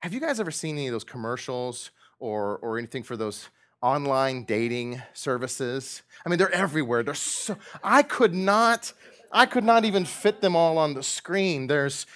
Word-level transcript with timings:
Have 0.00 0.12
you 0.12 0.20
guys 0.20 0.38
ever 0.40 0.50
seen 0.50 0.76
any 0.76 0.88
of 0.88 0.92
those 0.92 1.04
commercials 1.04 1.90
or, 2.18 2.58
or 2.58 2.78
anything 2.78 3.02
for 3.02 3.16
those 3.16 3.48
online 3.82 4.44
dating 4.44 5.02
services? 5.14 6.02
I 6.24 6.28
mean, 6.28 6.38
they're 6.38 6.52
everywhere. 6.52 7.02
They're 7.02 7.14
so, 7.14 7.56
I 7.82 8.02
could 8.02 8.34
not, 8.34 8.92
I 9.32 9.46
could 9.46 9.64
not 9.64 9.84
even 9.84 10.04
fit 10.04 10.40
them 10.40 10.54
all 10.54 10.78
on 10.78 10.94
the 10.94 11.02
screen. 11.02 11.66
There's 11.66 12.06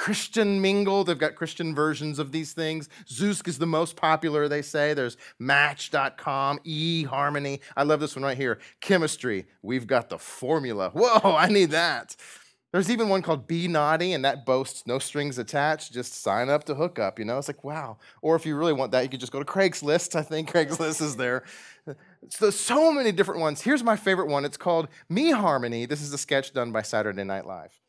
Christian 0.00 0.62
Mingle, 0.62 1.04
they've 1.04 1.18
got 1.18 1.34
Christian 1.34 1.74
versions 1.74 2.18
of 2.18 2.32
these 2.32 2.54
things. 2.54 2.88
Zoosk 3.04 3.46
is 3.46 3.58
the 3.58 3.66
most 3.66 3.96
popular, 3.96 4.48
they 4.48 4.62
say. 4.62 4.94
There's 4.94 5.18
Match.com, 5.38 6.60
eHarmony. 6.60 7.60
I 7.76 7.82
love 7.82 8.00
this 8.00 8.16
one 8.16 8.22
right 8.22 8.36
here. 8.36 8.60
Chemistry, 8.80 9.46
we've 9.60 9.86
got 9.86 10.08
the 10.08 10.18
formula. 10.18 10.88
Whoa, 10.94 11.36
I 11.36 11.48
need 11.48 11.72
that. 11.72 12.16
There's 12.72 12.90
even 12.90 13.08
one 13.08 13.22
called 13.22 13.48
Be 13.48 13.66
Naughty, 13.66 14.12
and 14.12 14.24
that 14.24 14.46
boasts 14.46 14.86
no 14.86 15.00
strings 15.00 15.38
attached. 15.38 15.92
Just 15.92 16.14
sign 16.22 16.48
up 16.48 16.64
to 16.64 16.74
hook 16.74 16.98
up. 17.00 17.18
You 17.18 17.24
know, 17.24 17.36
it's 17.38 17.48
like 17.48 17.64
wow. 17.64 17.98
Or 18.22 18.36
if 18.36 18.46
you 18.46 18.56
really 18.56 18.72
want 18.72 18.92
that, 18.92 19.02
you 19.02 19.08
could 19.08 19.20
just 19.20 19.32
go 19.32 19.40
to 19.40 19.44
Craigslist. 19.44 20.14
I 20.16 20.22
think 20.22 20.50
Craigslist 20.52 21.02
is 21.02 21.16
there. 21.16 21.42
So 22.28 22.50
so 22.50 22.92
many 22.92 23.10
different 23.10 23.40
ones. 23.40 23.62
Here's 23.62 23.82
my 23.82 23.96
favorite 23.96 24.28
one. 24.28 24.44
It's 24.44 24.56
called 24.56 24.88
Me 25.08 25.32
Harmony. 25.32 25.86
This 25.86 26.00
is 26.00 26.12
a 26.12 26.18
sketch 26.18 26.52
done 26.52 26.70
by 26.70 26.82
Saturday 26.82 27.24
Night 27.24 27.46
Live. 27.46 27.79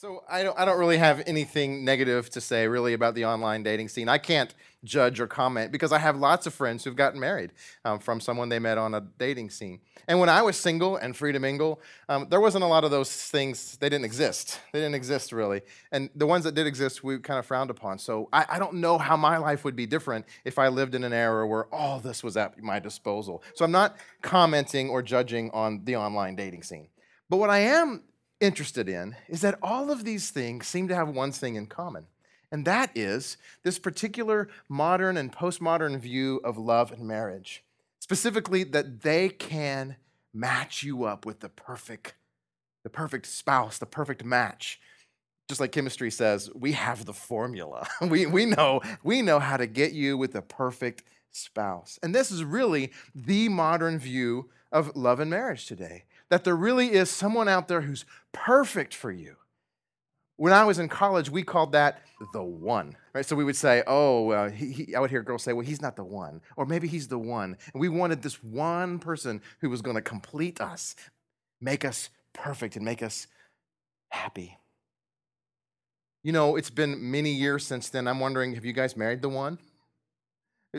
So 0.00 0.22
I 0.30 0.44
don't, 0.44 0.56
I 0.56 0.64
don't 0.64 0.78
really 0.78 0.98
have 0.98 1.24
anything 1.26 1.84
negative 1.84 2.30
to 2.30 2.40
say 2.40 2.68
really 2.68 2.92
about 2.92 3.16
the 3.16 3.24
online 3.24 3.64
dating 3.64 3.88
scene. 3.88 4.08
I 4.08 4.18
can't 4.18 4.54
judge 4.84 5.18
or 5.18 5.26
comment 5.26 5.72
because 5.72 5.90
I 5.90 5.98
have 5.98 6.16
lots 6.16 6.46
of 6.46 6.54
friends 6.54 6.84
who've 6.84 6.94
gotten 6.94 7.18
married 7.18 7.50
um, 7.84 7.98
from 7.98 8.20
someone 8.20 8.48
they 8.48 8.60
met 8.60 8.78
on 8.78 8.94
a 8.94 9.00
dating 9.00 9.50
scene. 9.50 9.80
And 10.06 10.20
when 10.20 10.28
I 10.28 10.40
was 10.42 10.56
single 10.56 10.98
and 10.98 11.16
free 11.16 11.32
to 11.32 11.40
mingle, 11.40 11.80
um, 12.08 12.28
there 12.30 12.40
wasn't 12.40 12.62
a 12.62 12.68
lot 12.68 12.84
of 12.84 12.92
those 12.92 13.10
things. 13.10 13.76
They 13.78 13.88
didn't 13.88 14.04
exist. 14.04 14.60
They 14.72 14.78
didn't 14.78 14.94
exist 14.94 15.32
really. 15.32 15.62
And 15.90 16.10
the 16.14 16.28
ones 16.28 16.44
that 16.44 16.54
did 16.54 16.68
exist, 16.68 17.02
we 17.02 17.18
kind 17.18 17.40
of 17.40 17.46
frowned 17.46 17.70
upon. 17.70 17.98
So 17.98 18.28
I, 18.32 18.46
I 18.50 18.58
don't 18.60 18.74
know 18.74 18.98
how 18.98 19.16
my 19.16 19.38
life 19.38 19.64
would 19.64 19.74
be 19.74 19.86
different 19.86 20.26
if 20.44 20.60
I 20.60 20.68
lived 20.68 20.94
in 20.94 21.02
an 21.02 21.12
era 21.12 21.44
where 21.44 21.66
all 21.74 21.98
this 21.98 22.22
was 22.22 22.36
at 22.36 22.56
my 22.62 22.78
disposal. 22.78 23.42
So 23.54 23.64
I'm 23.64 23.72
not 23.72 23.96
commenting 24.22 24.90
or 24.90 25.02
judging 25.02 25.50
on 25.50 25.80
the 25.82 25.96
online 25.96 26.36
dating 26.36 26.62
scene. 26.62 26.86
But 27.28 27.38
what 27.38 27.50
I 27.50 27.58
am 27.58 28.04
interested 28.40 28.88
in 28.88 29.16
is 29.28 29.40
that 29.40 29.58
all 29.62 29.90
of 29.90 30.04
these 30.04 30.30
things 30.30 30.66
seem 30.66 30.88
to 30.88 30.94
have 30.94 31.08
one 31.08 31.32
thing 31.32 31.56
in 31.56 31.66
common. 31.66 32.06
And 32.50 32.64
that 32.64 32.90
is 32.96 33.36
this 33.62 33.78
particular 33.78 34.48
modern 34.68 35.16
and 35.16 35.32
postmodern 35.32 35.98
view 35.98 36.40
of 36.44 36.56
love 36.56 36.92
and 36.92 37.06
marriage. 37.06 37.62
Specifically, 38.00 38.64
that 38.64 39.02
they 39.02 39.28
can 39.28 39.96
match 40.32 40.82
you 40.82 41.04
up 41.04 41.26
with 41.26 41.40
the 41.40 41.48
perfect, 41.48 42.14
the 42.84 42.90
perfect 42.90 43.26
spouse, 43.26 43.78
the 43.78 43.86
perfect 43.86 44.24
match. 44.24 44.80
Just 45.48 45.60
like 45.60 45.72
chemistry 45.72 46.10
says, 46.10 46.50
we 46.54 46.72
have 46.72 47.04
the 47.04 47.12
formula. 47.12 47.86
we, 48.08 48.26
we, 48.26 48.46
know, 48.46 48.80
we 49.02 49.20
know 49.20 49.40
how 49.40 49.56
to 49.56 49.66
get 49.66 49.92
you 49.92 50.16
with 50.16 50.32
the 50.32 50.42
perfect 50.42 51.02
spouse. 51.30 51.98
And 52.02 52.14
this 52.14 52.30
is 52.30 52.44
really 52.44 52.92
the 53.14 53.48
modern 53.48 53.98
view 53.98 54.48
of 54.72 54.94
love 54.96 55.20
and 55.20 55.30
marriage 55.30 55.66
today 55.66 56.04
that 56.30 56.44
there 56.44 56.56
really 56.56 56.92
is 56.92 57.10
someone 57.10 57.48
out 57.48 57.68
there 57.68 57.80
who's 57.80 58.04
perfect 58.32 58.94
for 58.94 59.10
you. 59.10 59.36
When 60.36 60.52
I 60.52 60.64
was 60.64 60.78
in 60.78 60.88
college, 60.88 61.30
we 61.30 61.42
called 61.42 61.72
that 61.72 62.00
the 62.32 62.42
one, 62.42 62.96
right? 63.12 63.26
So 63.26 63.34
we 63.34 63.44
would 63.44 63.56
say, 63.56 63.82
oh, 63.86 64.48
he, 64.48 64.72
he, 64.72 64.94
I 64.94 65.00
would 65.00 65.10
hear 65.10 65.22
girls 65.22 65.42
say, 65.42 65.52
well, 65.52 65.66
he's 65.66 65.82
not 65.82 65.96
the 65.96 66.04
one, 66.04 66.40
or 66.56 66.64
maybe 66.64 66.86
he's 66.86 67.08
the 67.08 67.18
one. 67.18 67.56
And 67.72 67.80
we 67.80 67.88
wanted 67.88 68.22
this 68.22 68.42
one 68.42 68.98
person 68.98 69.42
who 69.60 69.70
was 69.70 69.82
going 69.82 69.96
to 69.96 70.02
complete 70.02 70.60
us, 70.60 70.94
make 71.60 71.84
us 71.84 72.10
perfect, 72.32 72.76
and 72.76 72.84
make 72.84 73.02
us 73.02 73.26
happy. 74.10 74.58
You 76.22 76.32
know, 76.32 76.56
it's 76.56 76.70
been 76.70 77.10
many 77.10 77.30
years 77.30 77.66
since 77.66 77.88
then. 77.88 78.06
I'm 78.06 78.20
wondering, 78.20 78.54
have 78.54 78.64
you 78.64 78.72
guys 78.72 78.96
married 78.96 79.22
the 79.22 79.28
one? 79.28 79.58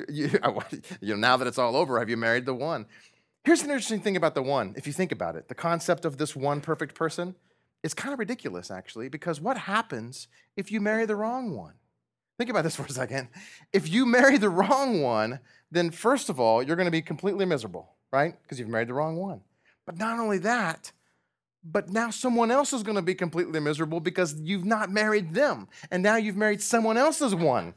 You, 0.08 0.30
you 1.02 1.16
know, 1.16 1.16
now 1.16 1.38
that 1.38 1.47
it's 1.47 1.58
all 1.58 1.75
over, 1.75 1.97
have 1.97 2.11
you 2.11 2.16
married 2.16 2.45
the 2.45 2.53
one? 2.53 2.86
Here's 3.43 3.63
an 3.63 3.69
interesting 3.69 4.01
thing 4.01 4.17
about 4.17 4.35
the 4.35 4.41
one, 4.41 4.73
if 4.77 4.86
you 4.86 4.93
think 4.93 5.11
about 5.11 5.36
it 5.36 5.47
the 5.47 5.55
concept 5.55 6.05
of 6.05 6.17
this 6.17 6.36
one 6.36 6.61
perfect 6.61 6.95
person 6.95 7.36
is 7.83 7.93
kind 7.93 8.14
of 8.14 8.19
ridiculous, 8.19 8.69
actually, 8.69 9.08
because 9.08 9.39
what 9.39 9.58
happens 9.58 10.27
if 10.58 10.71
you 10.71 10.81
marry 10.81 11.05
the 11.05 11.15
wrong 11.15 11.55
one? 11.55 11.73
Think 12.37 12.49
about 12.49 12.64
this 12.64 12.75
for 12.77 12.83
a 12.83 12.89
second. 12.89 13.30
If 13.71 13.89
you 13.89 14.05
marry 14.05 14.37
the 14.37 14.49
wrong 14.49 15.02
one, 15.02 15.39
then 15.71 15.91
first 15.91 16.30
of 16.30 16.39
all, 16.39 16.61
you're 16.64 16.75
going 16.75 16.87
to 16.87 16.91
be 16.91 17.02
completely 17.02 17.45
miserable, 17.45 17.95
right? 18.11 18.36
Because 18.41 18.59
you've 18.59 18.69
married 18.69 18.89
the 18.89 18.93
wrong 18.93 19.17
one. 19.17 19.41
But 19.85 19.97
not 19.97 20.19
only 20.19 20.39
that, 20.39 20.91
but 21.64 21.89
now 21.89 22.09
someone 22.09 22.52
else 22.52 22.73
is 22.73 22.83
going 22.83 22.95
to 22.95 23.02
be 23.02 23.15
completely 23.15 23.59
miserable 23.59 23.99
because 23.99 24.39
you've 24.39 24.65
not 24.65 24.89
married 24.91 25.33
them. 25.33 25.67
And 25.91 26.02
now 26.02 26.15
you've 26.15 26.37
married 26.37 26.61
someone 26.61 26.97
else's 26.97 27.35
one. 27.35 27.73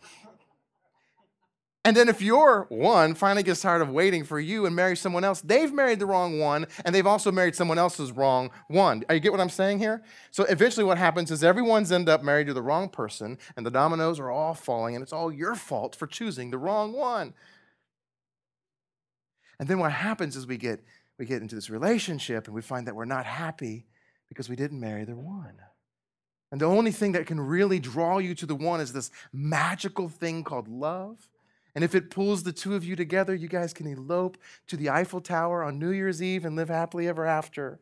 And 1.84 1.96
then 1.96 2.08
if 2.08 2.22
your 2.22 2.66
one 2.68 3.14
finally 3.16 3.42
gets 3.42 3.60
tired 3.60 3.82
of 3.82 3.90
waiting 3.90 4.22
for 4.22 4.38
you 4.38 4.66
and 4.66 4.76
marries 4.76 5.00
someone 5.00 5.24
else, 5.24 5.40
they've 5.40 5.72
married 5.72 5.98
the 5.98 6.06
wrong 6.06 6.38
one 6.38 6.68
and 6.84 6.94
they've 6.94 7.06
also 7.06 7.32
married 7.32 7.56
someone 7.56 7.78
else's 7.78 8.12
wrong 8.12 8.50
one. 8.68 9.02
Are 9.08 9.16
you 9.16 9.20
get 9.20 9.32
what 9.32 9.40
I'm 9.40 9.48
saying 9.48 9.80
here? 9.80 10.04
So 10.30 10.44
eventually 10.44 10.84
what 10.84 10.96
happens 10.96 11.32
is 11.32 11.42
everyone's 11.42 11.90
end 11.90 12.08
up 12.08 12.22
married 12.22 12.46
to 12.46 12.54
the 12.54 12.62
wrong 12.62 12.88
person 12.88 13.36
and 13.56 13.66
the 13.66 13.70
dominoes 13.70 14.20
are 14.20 14.30
all 14.30 14.54
falling 14.54 14.94
and 14.94 15.02
it's 15.02 15.12
all 15.12 15.32
your 15.32 15.56
fault 15.56 15.96
for 15.96 16.06
choosing 16.06 16.50
the 16.52 16.58
wrong 16.58 16.92
one. 16.92 17.34
And 19.58 19.68
then 19.68 19.80
what 19.80 19.92
happens 19.92 20.36
is 20.36 20.46
we 20.46 20.58
get 20.58 20.84
we 21.18 21.26
get 21.26 21.42
into 21.42 21.56
this 21.56 21.70
relationship 21.70 22.46
and 22.46 22.54
we 22.54 22.62
find 22.62 22.86
that 22.86 22.94
we're 22.94 23.04
not 23.04 23.26
happy 23.26 23.86
because 24.28 24.48
we 24.48 24.56
didn't 24.56 24.80
marry 24.80 25.04
the 25.04 25.16
one. 25.16 25.56
And 26.52 26.60
the 26.60 26.66
only 26.66 26.92
thing 26.92 27.12
that 27.12 27.26
can 27.26 27.40
really 27.40 27.80
draw 27.80 28.18
you 28.18 28.34
to 28.36 28.46
the 28.46 28.54
one 28.54 28.80
is 28.80 28.92
this 28.92 29.10
magical 29.32 30.08
thing 30.08 30.44
called 30.44 30.68
love 30.68 31.28
and 31.74 31.82
if 31.82 31.94
it 31.94 32.10
pulls 32.10 32.42
the 32.42 32.52
two 32.52 32.74
of 32.74 32.84
you 32.84 32.96
together, 32.96 33.34
you 33.34 33.48
guys 33.48 33.72
can 33.72 33.86
elope 33.86 34.36
to 34.66 34.76
the 34.76 34.90
Eiffel 34.90 35.20
Tower 35.20 35.62
on 35.62 35.78
New 35.78 35.90
Year's 35.90 36.22
Eve 36.22 36.44
and 36.44 36.54
live 36.54 36.68
happily 36.68 37.08
ever 37.08 37.24
after. 37.24 37.80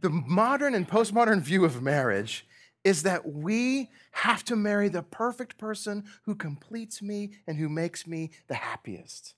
The 0.00 0.10
modern 0.10 0.74
and 0.74 0.88
postmodern 0.88 1.42
view 1.42 1.64
of 1.64 1.82
marriage 1.82 2.46
is 2.82 3.02
that 3.02 3.28
we 3.32 3.90
have 4.12 4.44
to 4.44 4.56
marry 4.56 4.88
the 4.88 5.02
perfect 5.02 5.58
person 5.58 6.04
who 6.22 6.34
completes 6.34 7.02
me 7.02 7.32
and 7.46 7.58
who 7.58 7.68
makes 7.68 8.06
me 8.06 8.30
the 8.48 8.54
happiest. 8.54 9.34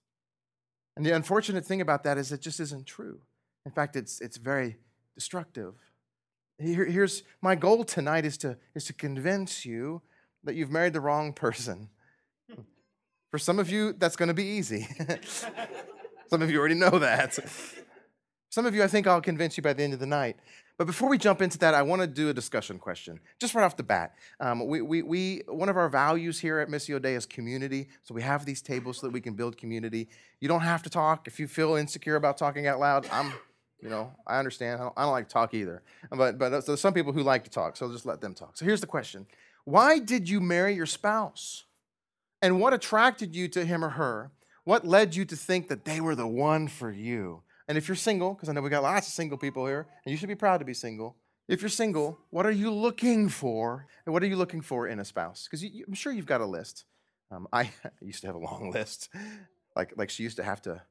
And 0.96 1.04
the 1.04 1.14
unfortunate 1.14 1.64
thing 1.64 1.80
about 1.80 2.04
that 2.04 2.18
is 2.18 2.30
it 2.30 2.40
just 2.40 2.60
isn't 2.60 2.86
true. 2.86 3.20
In 3.64 3.72
fact, 3.72 3.96
it's, 3.96 4.20
it's 4.20 4.36
very 4.36 4.76
destructive. 5.14 5.74
Here, 6.58 6.84
here's 6.84 7.22
my 7.40 7.54
goal 7.54 7.84
tonight 7.84 8.24
is 8.24 8.36
to, 8.38 8.58
is 8.74 8.84
to 8.86 8.92
convince 8.92 9.64
you 9.64 10.02
that 10.44 10.54
you've 10.54 10.70
married 10.70 10.92
the 10.92 11.00
wrong 11.00 11.32
person 11.32 11.88
for 13.30 13.38
some 13.38 13.58
of 13.58 13.70
you, 13.70 13.92
that's 13.92 14.16
going 14.16 14.28
to 14.28 14.34
be 14.34 14.44
easy. 14.44 14.86
some 16.28 16.42
of 16.42 16.50
you 16.50 16.58
already 16.58 16.74
know 16.74 16.98
that. 16.98 17.38
Some 18.50 18.64
of 18.64 18.74
you, 18.74 18.82
I 18.82 18.86
think 18.86 19.06
I'll 19.06 19.20
convince 19.20 19.58
you 19.58 19.62
by 19.62 19.74
the 19.74 19.82
end 19.82 19.92
of 19.92 20.00
the 20.00 20.06
night. 20.06 20.36
But 20.78 20.86
before 20.86 21.08
we 21.08 21.18
jump 21.18 21.42
into 21.42 21.58
that, 21.58 21.74
I 21.74 21.82
want 21.82 22.02
to 22.02 22.06
do 22.06 22.30
a 22.30 22.32
discussion 22.32 22.78
question, 22.78 23.20
just 23.38 23.54
right 23.54 23.64
off 23.64 23.76
the 23.76 23.82
bat. 23.82 24.14
Um, 24.40 24.66
we, 24.66 24.80
we, 24.80 25.02
we, 25.02 25.42
one 25.48 25.68
of 25.68 25.76
our 25.76 25.88
values 25.88 26.38
here 26.38 26.60
at 26.60 26.68
Missio 26.68 27.02
Dei 27.02 27.14
is 27.14 27.26
community. 27.26 27.88
So 28.04 28.14
we 28.14 28.22
have 28.22 28.46
these 28.46 28.62
tables 28.62 28.98
so 28.98 29.06
that 29.08 29.12
we 29.12 29.20
can 29.20 29.34
build 29.34 29.56
community. 29.56 30.08
You 30.40 30.48
don't 30.48 30.60
have 30.60 30.82
to 30.84 30.90
talk. 30.90 31.26
If 31.26 31.38
you 31.38 31.46
feel 31.46 31.74
insecure 31.74 32.16
about 32.16 32.38
talking 32.38 32.66
out 32.68 32.78
loud, 32.78 33.06
I'm, 33.12 33.32
you 33.82 33.90
know, 33.90 34.12
I 34.26 34.38
understand. 34.38 34.80
I 34.80 34.84
don't, 34.84 34.94
I 34.96 35.02
don't 35.02 35.12
like 35.12 35.28
to 35.28 35.32
talk 35.34 35.52
either. 35.52 35.82
But, 36.10 36.38
but 36.38 36.64
there's 36.64 36.80
some 36.80 36.94
people 36.94 37.12
who 37.12 37.22
like 37.22 37.44
to 37.44 37.50
talk, 37.50 37.76
so 37.76 37.90
just 37.90 38.06
let 38.06 38.20
them 38.20 38.34
talk. 38.34 38.56
So 38.56 38.64
here's 38.64 38.80
the 38.80 38.86
question 38.86 39.26
Why 39.64 39.98
did 39.98 40.28
you 40.28 40.40
marry 40.40 40.74
your 40.74 40.86
spouse? 40.86 41.64
And 42.40 42.60
what 42.60 42.72
attracted 42.72 43.34
you 43.34 43.48
to 43.48 43.64
him 43.64 43.84
or 43.84 43.90
her? 43.90 44.30
What 44.64 44.86
led 44.86 45.14
you 45.14 45.24
to 45.24 45.36
think 45.36 45.68
that 45.68 45.84
they 45.84 46.00
were 46.00 46.14
the 46.14 46.26
one 46.26 46.68
for 46.68 46.90
you? 46.90 47.42
And 47.66 47.76
if 47.76 47.88
you're 47.88 47.96
single, 47.96 48.34
because 48.34 48.48
I 48.48 48.52
know 48.52 48.60
we 48.60 48.70
got 48.70 48.82
lots 48.82 49.08
of 49.08 49.14
single 49.14 49.38
people 49.38 49.66
here, 49.66 49.86
and 50.04 50.10
you 50.10 50.16
should 50.16 50.28
be 50.28 50.34
proud 50.34 50.58
to 50.58 50.64
be 50.64 50.74
single. 50.74 51.16
If 51.48 51.62
you're 51.62 51.68
single, 51.68 52.18
what 52.30 52.46
are 52.46 52.50
you 52.50 52.70
looking 52.70 53.28
for? 53.28 53.86
And 54.04 54.12
what 54.12 54.22
are 54.22 54.26
you 54.26 54.36
looking 54.36 54.60
for 54.60 54.86
in 54.86 55.00
a 55.00 55.04
spouse? 55.04 55.48
Because 55.50 55.64
I'm 55.86 55.94
sure 55.94 56.12
you've 56.12 56.26
got 56.26 56.40
a 56.40 56.46
list. 56.46 56.84
Um, 57.30 57.48
I 57.52 57.70
used 58.00 58.20
to 58.22 58.26
have 58.26 58.36
a 58.36 58.40
long 58.40 58.70
list. 58.74 59.08
Like, 59.74 59.94
like 59.96 60.10
she 60.10 60.22
used 60.22 60.36
to 60.36 60.44
have 60.44 60.62
to 60.62 60.82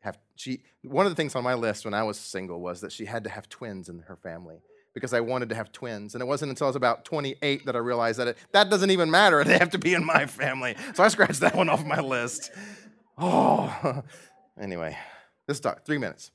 have, 0.00 0.18
she, 0.36 0.62
one 0.82 1.06
of 1.06 1.12
the 1.12 1.16
things 1.16 1.34
on 1.34 1.44
my 1.44 1.54
list 1.54 1.84
when 1.84 1.94
I 1.94 2.02
was 2.02 2.18
single 2.18 2.60
was 2.60 2.80
that 2.80 2.92
she 2.92 3.06
had 3.06 3.24
to 3.24 3.30
have 3.30 3.48
twins 3.48 3.88
in 3.88 4.00
her 4.00 4.16
family 4.16 4.62
because 4.94 5.14
I 5.14 5.20
wanted 5.20 5.48
to 5.50 5.54
have 5.54 5.72
twins. 5.72 6.14
And 6.14 6.22
it 6.22 6.26
wasn't 6.26 6.50
until 6.50 6.66
I 6.66 6.68
was 6.68 6.76
about 6.76 7.04
28 7.04 7.66
that 7.66 7.74
I 7.76 7.78
realized 7.78 8.18
that 8.18 8.28
it, 8.28 8.38
that 8.52 8.70
doesn't 8.70 8.90
even 8.90 9.10
matter. 9.10 9.42
They 9.52 9.58
have 9.58 9.70
to 9.70 9.78
be 9.78 9.92
in 9.92 10.04
my 10.04 10.26
family. 10.26 10.76
So 10.94 11.02
I 11.02 11.08
scratched 11.08 11.40
that 11.40 11.54
one 11.54 11.68
off 11.68 11.84
my 11.84 12.00
list. 12.00 12.50
Oh, 13.18 14.02
anyway, 14.60 14.96
this 15.46 15.60
talk 15.60 15.84
three 15.84 15.98
minutes. 15.98 16.30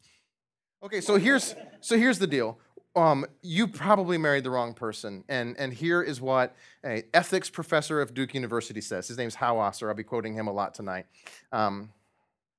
Okay, 0.83 1.01
so 1.01 1.17
here's 1.17 1.55
so 1.81 1.97
here's 1.97 2.19
the 2.19 2.27
deal. 2.27 2.59
Um, 2.95 3.25
you 3.41 3.67
probably 3.67 4.17
married 4.17 4.43
the 4.43 4.51
wrong 4.51 4.73
person, 4.73 5.23
and 5.27 5.55
and 5.57 5.73
here 5.73 6.03
is 6.03 6.21
what 6.21 6.55
a 6.85 7.03
ethics 7.13 7.49
professor 7.49 8.01
of 8.01 8.13
Duke 8.13 8.35
University 8.35 8.81
says. 8.81 9.07
His 9.07 9.17
name's 9.17 9.35
Hauser. 9.35 9.89
I'll 9.89 9.95
be 9.95 10.03
quoting 10.03 10.35
him 10.35 10.47
a 10.47 10.51
lot 10.51 10.75
tonight. 10.75 11.07
Um, 11.51 11.89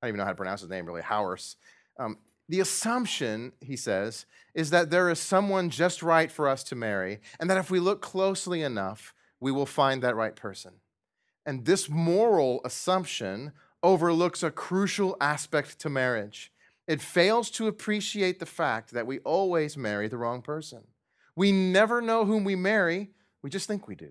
I 0.03 0.07
don't 0.07 0.11
even 0.11 0.19
know 0.19 0.25
how 0.25 0.31
to 0.31 0.37
pronounce 0.37 0.61
his 0.63 0.71
name 0.71 0.87
really. 0.87 1.03
Howers. 1.03 1.57
Um, 1.99 2.19
the 2.49 2.61
assumption, 2.61 3.53
he 3.61 3.77
says, 3.77 4.27
is 4.55 4.71
that 4.71 4.91
there 4.91 5.11
is 5.11 5.21
someone 5.21 5.71
just 5.71 6.03
right 6.03 6.33
for 6.33 6.49
us 6.49 6.65
to 6.65 6.75
marry, 6.75 7.21
and 7.39 7.49
that 7.51 7.59
if 7.59 7.71
we 7.71 7.79
look 7.79 8.01
closely 8.01 8.63
enough, 8.63 9.15
we 9.41 9.53
will 9.53 9.67
find 9.67 10.03
that 10.03 10.17
right 10.17 10.35
person. 10.35 10.73
And 11.45 11.65
this 11.65 11.89
moral 11.89 12.61
assumption 12.65 13.53
overlooks 13.83 14.43
a 14.43 14.51
crucial 14.51 15.17
aspect 15.21 15.79
to 15.81 15.89
marriage. 15.89 16.53
It 16.87 17.03
fails 17.03 17.51
to 17.53 17.67
appreciate 17.67 18.39
the 18.39 18.47
fact 18.47 18.93
that 18.93 19.07
we 19.07 19.19
always 19.21 19.77
marry 19.77 20.09
the 20.09 20.17
wrong 20.17 20.43
person. 20.43 20.85
We 21.37 21.53
never 21.53 22.01
know 22.01 22.25
whom 22.25 22.45
we 22.45 22.57
marry, 22.57 23.11
we 23.43 23.51
just 23.51 23.69
think 23.69 23.87
we 23.87 23.95
do. 23.95 24.11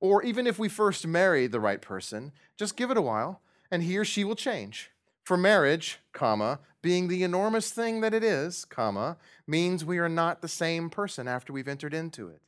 Or 0.00 0.22
even 0.22 0.46
if 0.46 0.58
we 0.58 0.68
first 0.68 1.06
marry 1.06 1.46
the 1.46 1.60
right 1.60 1.80
person, 1.80 2.32
just 2.58 2.76
give 2.76 2.90
it 2.90 2.98
a 2.98 3.02
while 3.02 3.40
and 3.70 3.82
he 3.82 3.96
or 3.96 4.04
she 4.04 4.24
will 4.24 4.36
change. 4.36 4.90
For 5.26 5.36
marriage, 5.36 5.98
comma, 6.12 6.60
being 6.82 7.08
the 7.08 7.24
enormous 7.24 7.72
thing 7.72 8.00
that 8.02 8.14
it 8.14 8.22
is, 8.22 8.64
comma, 8.64 9.16
means 9.44 9.84
we 9.84 9.98
are 9.98 10.08
not 10.08 10.40
the 10.40 10.46
same 10.46 10.88
person 10.88 11.26
after 11.26 11.52
we've 11.52 11.66
entered 11.66 11.92
into 11.92 12.28
it. 12.28 12.40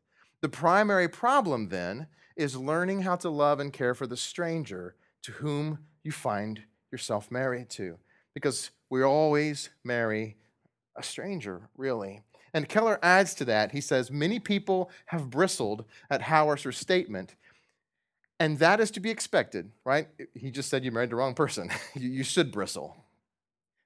The 0.42 0.48
primary 0.48 1.08
problem 1.08 1.70
then 1.70 2.06
is 2.36 2.56
learning 2.56 3.02
how 3.02 3.16
to 3.16 3.30
love 3.30 3.58
and 3.58 3.72
care 3.72 3.94
for 3.94 4.06
the 4.06 4.16
stranger 4.16 4.94
to 5.22 5.32
whom 5.32 5.80
you 6.04 6.12
find 6.12 6.62
yourself 6.92 7.32
married 7.32 7.68
to. 7.70 7.98
Because 8.32 8.70
we 8.88 9.02
always 9.02 9.70
marry 9.82 10.36
a 10.96 11.02
stranger, 11.02 11.70
really. 11.76 12.20
And 12.54 12.68
Keller 12.68 13.00
adds 13.02 13.34
to 13.34 13.44
that, 13.46 13.72
he 13.72 13.80
says, 13.80 14.12
Many 14.12 14.38
people 14.38 14.88
have 15.06 15.30
bristled 15.30 15.84
at 16.10 16.22
Hauerwas's 16.22 16.76
statement, 16.76 17.34
and 18.40 18.58
that 18.60 18.80
is 18.80 18.90
to 18.92 19.00
be 19.00 19.10
expected, 19.10 19.70
right? 19.84 20.08
He 20.34 20.50
just 20.50 20.68
said 20.68 20.84
you 20.84 20.92
married 20.92 21.10
the 21.10 21.16
wrong 21.16 21.34
person. 21.34 21.70
you 21.94 22.22
should 22.22 22.52
bristle. 22.52 22.96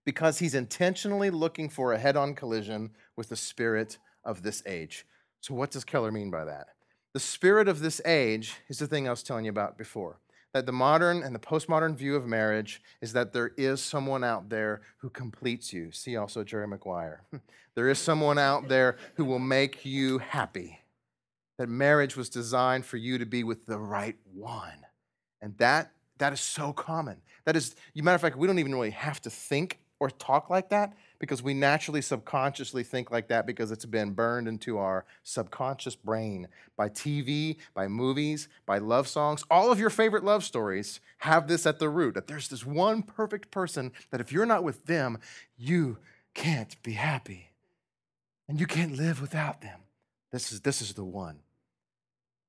Because 0.04 0.38
he's 0.38 0.54
intentionally 0.54 1.30
looking 1.30 1.68
for 1.68 1.92
a 1.92 1.98
head 1.98 2.16
on 2.16 2.34
collision 2.34 2.90
with 3.16 3.28
the 3.28 3.36
spirit 3.36 3.98
of 4.24 4.42
this 4.42 4.62
age. 4.66 5.06
So, 5.40 5.54
what 5.54 5.70
does 5.70 5.84
Keller 5.84 6.12
mean 6.12 6.30
by 6.30 6.44
that? 6.44 6.68
The 7.14 7.20
spirit 7.20 7.68
of 7.68 7.80
this 7.80 8.00
age 8.04 8.54
is 8.68 8.78
the 8.78 8.86
thing 8.86 9.06
I 9.06 9.10
was 9.10 9.22
telling 9.22 9.44
you 9.44 9.50
about 9.50 9.78
before. 9.78 10.18
That 10.54 10.66
the 10.66 10.72
modern 10.72 11.22
and 11.22 11.34
the 11.34 11.38
postmodern 11.38 11.94
view 11.94 12.14
of 12.14 12.26
marriage 12.26 12.82
is 13.00 13.12
that 13.14 13.32
there 13.32 13.52
is 13.56 13.80
someone 13.80 14.22
out 14.22 14.50
there 14.50 14.82
who 14.98 15.08
completes 15.08 15.72
you. 15.72 15.92
See 15.92 16.16
also 16.16 16.44
Jerry 16.44 16.66
Maguire. 16.66 17.22
There 17.74 17.88
is 17.88 17.98
someone 17.98 18.38
out 18.38 18.68
there 18.68 18.98
who 19.14 19.24
will 19.24 19.38
make 19.38 19.86
you 19.86 20.18
happy. 20.18 20.81
That 21.58 21.68
marriage 21.68 22.16
was 22.16 22.28
designed 22.28 22.86
for 22.86 22.96
you 22.96 23.18
to 23.18 23.26
be 23.26 23.44
with 23.44 23.66
the 23.66 23.78
right 23.78 24.16
one. 24.32 24.86
And 25.40 25.56
that 25.58 25.92
that 26.18 26.32
is 26.32 26.40
so 26.40 26.72
common. 26.72 27.20
That 27.46 27.56
is, 27.56 27.74
you 27.94 28.02
matter 28.04 28.14
of 28.14 28.20
fact, 28.20 28.36
we 28.36 28.46
don't 28.46 28.60
even 28.60 28.72
really 28.72 28.90
have 28.90 29.20
to 29.22 29.30
think 29.30 29.80
or 29.98 30.08
talk 30.08 30.50
like 30.50 30.68
that 30.70 30.92
because 31.18 31.42
we 31.42 31.54
naturally 31.54 32.02
subconsciously 32.02 32.82
think 32.82 33.10
like 33.10 33.28
that 33.28 33.46
because 33.46 33.70
it's 33.70 33.84
been 33.84 34.12
burned 34.12 34.48
into 34.48 34.78
our 34.78 35.04
subconscious 35.22 35.96
brain 35.96 36.48
by 36.76 36.88
TV, 36.88 37.56
by 37.74 37.88
movies, 37.88 38.48
by 38.66 38.78
love 38.78 39.06
songs. 39.06 39.44
All 39.50 39.70
of 39.70 39.78
your 39.78 39.90
favorite 39.90 40.24
love 40.24 40.44
stories 40.44 41.00
have 41.18 41.48
this 41.48 41.66
at 41.66 41.78
the 41.78 41.88
root 41.88 42.14
that 42.14 42.26
there's 42.26 42.48
this 42.48 42.66
one 42.66 43.02
perfect 43.02 43.50
person 43.50 43.92
that 44.10 44.20
if 44.20 44.32
you're 44.32 44.46
not 44.46 44.64
with 44.64 44.86
them, 44.86 45.18
you 45.56 45.98
can't 46.34 46.80
be 46.82 46.92
happy. 46.92 47.50
And 48.48 48.60
you 48.60 48.66
can't 48.66 48.96
live 48.96 49.20
without 49.20 49.60
them. 49.60 49.80
This 50.32 50.52
is, 50.52 50.60
this 50.60 50.80
is 50.80 50.94
the 50.94 51.04
one. 51.04 51.40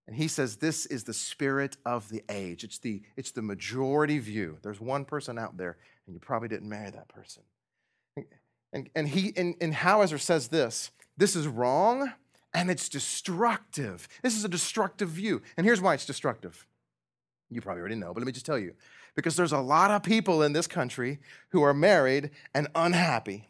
And 0.08 0.16
he 0.16 0.28
says 0.28 0.58
this 0.58 0.86
is 0.86 1.04
the 1.04 1.14
spirit 1.14 1.78
of 1.86 2.10
the 2.10 2.24
age. 2.30 2.64
It's 2.64 2.80
the, 2.80 3.02
it's 3.16 3.32
the 3.32 3.42
majority 3.42 4.20
view. 4.20 4.58
There's 4.62 4.82
one 4.82 5.06
person 5.06 5.38
out 5.38 5.58
there, 5.58 5.78
and 6.06 6.14
you 6.14 6.20
probably 6.20 6.50
didn't 6.50 6.68
marry 6.68 6.90
that 6.90 7.08
person. 7.08 7.44
And, 8.74 8.90
and, 8.96 9.08
he, 9.08 9.34
and, 9.38 9.56
and 9.62 9.74
Hauser 9.74 10.18
says 10.18 10.48
this 10.48 10.92
this 11.16 11.36
is 11.36 11.48
wrong 11.48 12.12
and 12.54 12.70
it's 12.70 12.90
destructive. 12.90 14.08
This 14.22 14.36
is 14.36 14.44
a 14.44 14.50
destructive 14.50 15.10
view. 15.10 15.42
And 15.58 15.66
here's 15.66 15.82
why 15.82 15.94
it's 15.94 16.06
destructive. 16.06 16.66
You 17.50 17.62
probably 17.62 17.82
already 17.82 17.96
know, 17.96 18.14
but 18.14 18.22
let 18.22 18.26
me 18.26 18.32
just 18.32 18.46
tell 18.46 18.58
you. 18.58 18.74
Because 19.16 19.36
there's 19.36 19.52
a 19.52 19.60
lot 19.60 19.92
of 19.92 20.02
people 20.02 20.42
in 20.42 20.54
this 20.54 20.66
country 20.66 21.20
who 21.50 21.62
are 21.62 21.74
married 21.74 22.32
and 22.54 22.68
unhappy. 22.74 23.48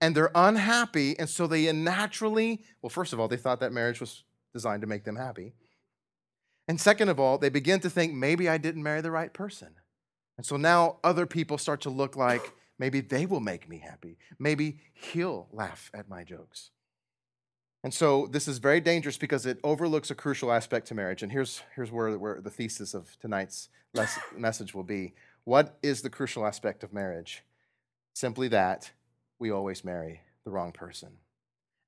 And 0.00 0.14
they're 0.14 0.30
unhappy, 0.34 1.18
and 1.18 1.28
so 1.28 1.46
they 1.46 1.70
naturally, 1.72 2.62
well, 2.82 2.90
first 2.90 3.12
of 3.12 3.20
all, 3.20 3.28
they 3.28 3.36
thought 3.36 3.60
that 3.60 3.72
marriage 3.72 4.00
was 4.00 4.24
designed 4.52 4.82
to 4.82 4.86
make 4.86 5.04
them 5.04 5.16
happy. 5.16 5.54
And 6.68 6.80
second 6.80 7.08
of 7.08 7.20
all, 7.20 7.38
they 7.38 7.48
begin 7.48 7.80
to 7.80 7.90
think 7.90 8.14
maybe 8.14 8.48
I 8.48 8.58
didn't 8.58 8.82
marry 8.82 9.00
the 9.00 9.10
right 9.10 9.32
person. 9.32 9.74
And 10.36 10.46
so 10.46 10.56
now 10.56 10.98
other 11.04 11.26
people 11.26 11.58
start 11.58 11.80
to 11.82 11.90
look 11.90 12.16
like 12.16 12.52
maybe 12.78 13.00
they 13.00 13.26
will 13.26 13.40
make 13.40 13.68
me 13.68 13.78
happy. 13.78 14.18
Maybe 14.38 14.80
he'll 14.92 15.48
laugh 15.52 15.90
at 15.94 16.08
my 16.08 16.24
jokes. 16.24 16.70
And 17.82 17.92
so 17.92 18.26
this 18.26 18.48
is 18.48 18.58
very 18.58 18.80
dangerous 18.80 19.18
because 19.18 19.44
it 19.44 19.60
overlooks 19.62 20.10
a 20.10 20.14
crucial 20.14 20.50
aspect 20.50 20.88
to 20.88 20.94
marriage. 20.94 21.22
And 21.22 21.30
here's, 21.30 21.62
here's 21.76 21.92
where, 21.92 22.18
where 22.18 22.40
the 22.40 22.50
thesis 22.50 22.94
of 22.94 23.18
tonight's 23.20 23.68
message 24.34 24.74
will 24.74 24.84
be. 24.84 25.12
What 25.44 25.76
is 25.82 26.00
the 26.00 26.10
crucial 26.10 26.46
aspect 26.46 26.82
of 26.82 26.94
marriage? 26.94 27.44
Simply 28.14 28.48
that 28.48 28.90
we 29.44 29.50
always 29.50 29.84
marry 29.84 30.22
the 30.46 30.50
wrong 30.50 30.72
person. 30.72 31.10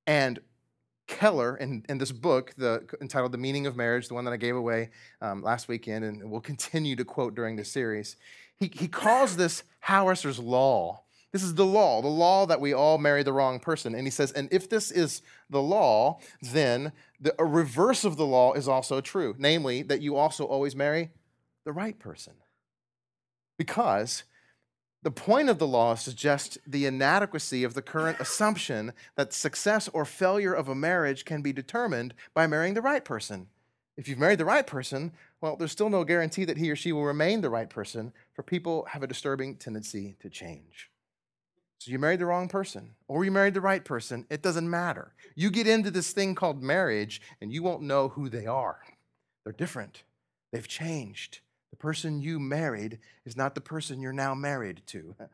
And 0.06 0.40
Keller, 1.06 1.56
in, 1.56 1.86
in 1.88 1.96
this 1.96 2.12
book 2.12 2.52
the, 2.58 2.84
entitled 3.00 3.32
The 3.32 3.38
Meaning 3.38 3.66
of 3.66 3.78
Marriage, 3.78 4.08
the 4.08 4.14
one 4.14 4.26
that 4.26 4.34
I 4.34 4.36
gave 4.36 4.54
away 4.54 4.90
um, 5.22 5.42
last 5.42 5.66
weekend 5.66 6.04
and 6.04 6.30
will 6.30 6.42
continue 6.42 6.96
to 6.96 7.04
quote 7.06 7.34
during 7.34 7.56
this 7.56 7.70
series, 7.70 8.16
he, 8.58 8.70
he 8.74 8.88
calls 8.88 9.38
this 9.38 9.62
Hauser's 9.80 10.38
law. 10.38 11.00
This 11.32 11.42
is 11.42 11.54
the 11.54 11.64
law, 11.64 12.02
the 12.02 12.08
law 12.08 12.44
that 12.44 12.60
we 12.60 12.74
all 12.74 12.98
marry 12.98 13.22
the 13.22 13.32
wrong 13.32 13.58
person. 13.58 13.94
And 13.94 14.06
he 14.06 14.10
says, 14.10 14.32
and 14.32 14.50
if 14.52 14.68
this 14.68 14.90
is 14.90 15.22
the 15.48 15.62
law, 15.62 16.18
then 16.42 16.92
the 17.18 17.34
a 17.38 17.44
reverse 17.46 18.04
of 18.04 18.18
the 18.18 18.26
law 18.26 18.52
is 18.52 18.68
also 18.68 19.00
true, 19.00 19.34
namely 19.38 19.80
that 19.80 20.02
you 20.02 20.16
also 20.16 20.44
always 20.44 20.76
marry 20.76 21.08
the 21.64 21.72
right 21.72 21.98
person. 21.98 22.34
Because 23.56 24.24
the 25.06 25.10
point 25.12 25.48
of 25.48 25.60
the 25.60 25.68
law 25.68 25.94
suggests 25.94 26.58
the 26.66 26.84
inadequacy 26.84 27.62
of 27.62 27.74
the 27.74 27.80
current 27.80 28.18
assumption 28.18 28.92
that 29.14 29.32
success 29.32 29.86
or 29.92 30.04
failure 30.04 30.52
of 30.52 30.68
a 30.68 30.74
marriage 30.74 31.24
can 31.24 31.42
be 31.42 31.52
determined 31.52 32.12
by 32.34 32.48
marrying 32.48 32.74
the 32.74 32.82
right 32.82 33.04
person. 33.04 33.46
If 33.96 34.08
you've 34.08 34.18
married 34.18 34.40
the 34.40 34.44
right 34.44 34.66
person, 34.66 35.12
well, 35.40 35.54
there's 35.54 35.70
still 35.70 35.90
no 35.90 36.02
guarantee 36.02 36.44
that 36.46 36.56
he 36.56 36.72
or 36.72 36.74
she 36.74 36.90
will 36.90 37.04
remain 37.04 37.40
the 37.40 37.50
right 37.50 37.70
person, 37.70 38.12
for 38.34 38.42
people 38.42 38.84
have 38.90 39.04
a 39.04 39.06
disturbing 39.06 39.54
tendency 39.54 40.16
to 40.18 40.28
change. 40.28 40.90
So 41.78 41.92
you 41.92 42.00
married 42.00 42.18
the 42.18 42.26
wrong 42.26 42.48
person, 42.48 42.96
or 43.06 43.24
you 43.24 43.30
married 43.30 43.54
the 43.54 43.60
right 43.60 43.84
person, 43.84 44.26
it 44.28 44.42
doesn't 44.42 44.68
matter. 44.68 45.14
You 45.36 45.52
get 45.52 45.68
into 45.68 45.92
this 45.92 46.10
thing 46.10 46.34
called 46.34 46.64
marriage, 46.64 47.22
and 47.40 47.52
you 47.52 47.62
won't 47.62 47.82
know 47.82 48.08
who 48.08 48.28
they 48.28 48.46
are. 48.46 48.80
They're 49.44 49.52
different, 49.52 50.02
they've 50.50 50.66
changed. 50.66 51.42
The 51.76 51.82
person 51.82 52.22
you 52.22 52.40
married 52.40 53.00
is 53.26 53.36
not 53.36 53.54
the 53.54 53.60
person 53.60 54.00
you're 54.00 54.10
now 54.10 54.34
married 54.34 54.80
to. 54.86 55.14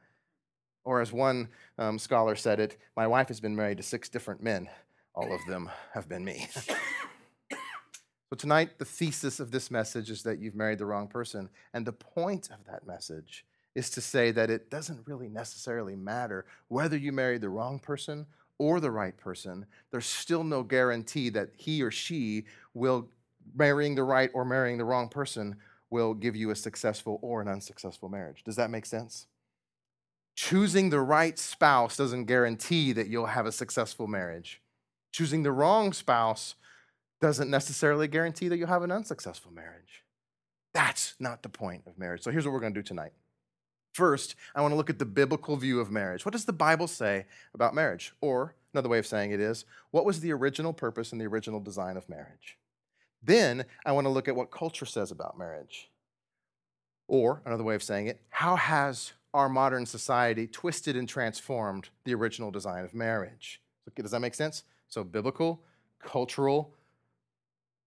Or, 0.85 1.01
as 1.01 1.13
one 1.13 1.47
um, 1.79 1.97
scholar 1.97 2.35
said 2.35 2.59
it, 2.59 2.77
my 2.97 3.07
wife 3.07 3.29
has 3.29 3.39
been 3.39 3.55
married 3.55 3.77
to 3.77 3.85
six 3.85 4.09
different 4.09 4.43
men. 4.43 4.69
All 5.15 5.33
of 5.33 5.39
them 5.47 5.71
have 5.95 6.09
been 6.09 6.25
me. 6.25 6.49
so, 7.53 7.57
tonight, 8.37 8.81
the 8.81 8.85
thesis 8.85 9.39
of 9.39 9.53
this 9.53 9.71
message 9.71 10.11
is 10.11 10.25
that 10.25 10.41
you've 10.41 10.57
married 10.57 10.79
the 10.79 10.87
wrong 10.87 11.07
person. 11.07 11.49
And 11.73 11.87
the 11.87 11.93
point 11.93 12.51
of 12.51 12.65
that 12.67 12.85
message 12.85 13.45
is 13.77 13.91
to 13.91 14.01
say 14.01 14.33
that 14.33 14.51
it 14.51 14.71
doesn't 14.71 15.07
really 15.07 15.29
necessarily 15.29 15.95
matter 15.95 16.47
whether 16.67 16.97
you 16.97 17.13
married 17.13 17.43
the 17.43 17.49
wrong 17.49 17.79
person 17.79 18.27
or 18.59 18.81
the 18.81 18.91
right 18.91 19.17
person. 19.17 19.65
There's 19.93 20.07
still 20.07 20.43
no 20.43 20.65
guarantee 20.65 21.29
that 21.29 21.51
he 21.57 21.81
or 21.81 21.93
she 21.93 22.47
will, 22.75 23.09
marrying 23.55 23.95
the 23.95 24.03
right 24.03 24.31
or 24.35 24.45
marrying 24.45 24.79
the 24.79 24.85
wrong 24.85 25.09
person, 25.09 25.55
will 25.93 26.15
give 26.15 26.35
you 26.35 26.51
a 26.51 26.57
successful 26.57 27.19
or 27.23 27.41
an 27.41 27.49
unsuccessful 27.49 28.09
marriage. 28.09 28.43
Does 28.43 28.57
that 28.57 28.71
make 28.71 28.87
sense? 28.87 29.27
Choosing 30.35 30.91
the 30.91 31.01
right 31.01 31.39
spouse 31.39 31.97
doesn't 31.97 32.25
guarantee 32.25 32.93
that 32.93 33.09
you'll 33.09 33.27
have 33.27 33.47
a 33.47 33.53
successful 33.53 34.07
marriage. 34.07 34.63
Choosing 35.13 35.43
the 35.43 35.53
wrong 35.53 35.93
spouse 35.93 36.55
doesn't 37.21 37.51
necessarily 37.51 38.09
guarantee 38.09 38.49
that 38.49 38.57
you'll 38.57 38.69
have 38.69 38.83
an 38.83 38.91
unsuccessful 38.91 39.53
marriage. 39.53 40.03
That's 40.73 41.15
not 41.21 41.43
the 41.43 41.51
point 41.51 41.83
of 41.87 41.99
marriage. 41.99 42.23
So 42.23 42.31
here's 42.31 42.47
what 42.47 42.53
we're 42.53 42.61
going 42.61 42.73
to 42.75 42.81
do 42.81 42.87
tonight. 42.87 43.13
First, 43.93 44.35
I 44.55 44.63
want 44.63 44.73
to 44.73 44.77
look 44.77 44.89
at 44.89 44.99
the 44.99 45.05
biblical 45.05 45.57
view 45.57 45.79
of 45.79 45.91
marriage. 45.91 46.25
What 46.25 46.33
does 46.33 46.47
the 46.47 46.53
Bible 46.55 46.89
say 46.89 47.27
about 47.53 47.75
marriage? 47.75 48.15
Or 48.23 48.55
another 48.73 48.89
way 48.89 48.99
of 48.99 49.07
saying 49.07 49.33
it 49.33 49.41
is, 49.41 49.67
what 49.91 50.07
was 50.07 50.21
the 50.21 50.33
original 50.33 50.73
purpose 50.73 51.13
and 51.13 51.21
the 51.21 51.27
original 51.27 51.61
design 51.61 51.99
of 51.99 52.09
marriage? 52.09 52.57
Then 53.23 53.65
I 53.85 53.93
want 53.93 54.07
to 54.07 54.11
look 54.11 54.29
at 54.29 54.37
what 54.37 54.51
culture 54.51 54.87
says 54.87 55.11
about 55.11 55.39
marriage. 55.39 55.91
Or, 57.09 57.43
another 57.45 57.65
way 57.65 57.75
of 57.75 57.83
saying 57.83 58.07
it, 58.07 58.21
how 58.31 58.57
has 58.57 59.13
our 59.35 59.49
modern 59.49 59.87
society 59.87 60.47
twisted 60.47 60.97
and 60.97 61.09
transformed 61.09 61.89
the 62.05 62.15
original 62.15 62.51
design 62.51 62.85
of 62.85 62.95
marriage? 62.95 63.61
Does 63.97 64.11
that 64.13 64.21
make 64.21 64.35
sense? 64.35 64.65
So, 64.89 65.05
biblical, 65.05 65.61
cultural, 66.03 66.75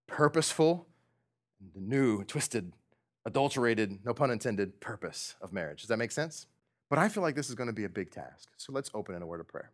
purposeful, 0.08 0.88
the 1.74 1.82
new, 1.82 2.24
twisted, 2.24 2.74
adulterated, 3.26 4.00
no 4.06 4.14
pun 4.14 4.32
intended, 4.32 4.80
purpose 4.80 5.36
of 5.42 5.52
marriage. 5.54 5.82
Does 5.82 5.90
that 5.90 5.98
make 5.98 6.12
sense? 6.12 6.46
But 6.90 7.00
I 7.00 7.10
feel 7.10 7.24
like 7.24 7.36
this 7.36 7.50
is 7.50 7.56
going 7.56 7.68
to 7.68 7.74
be 7.74 7.86
a 7.86 7.90
big 7.90 8.12
task. 8.12 8.50
So 8.58 8.72
let's 8.72 8.92
open 8.94 9.16
in 9.16 9.22
a 9.22 9.26
word 9.26 9.40
of 9.40 9.48
prayer. 9.48 9.72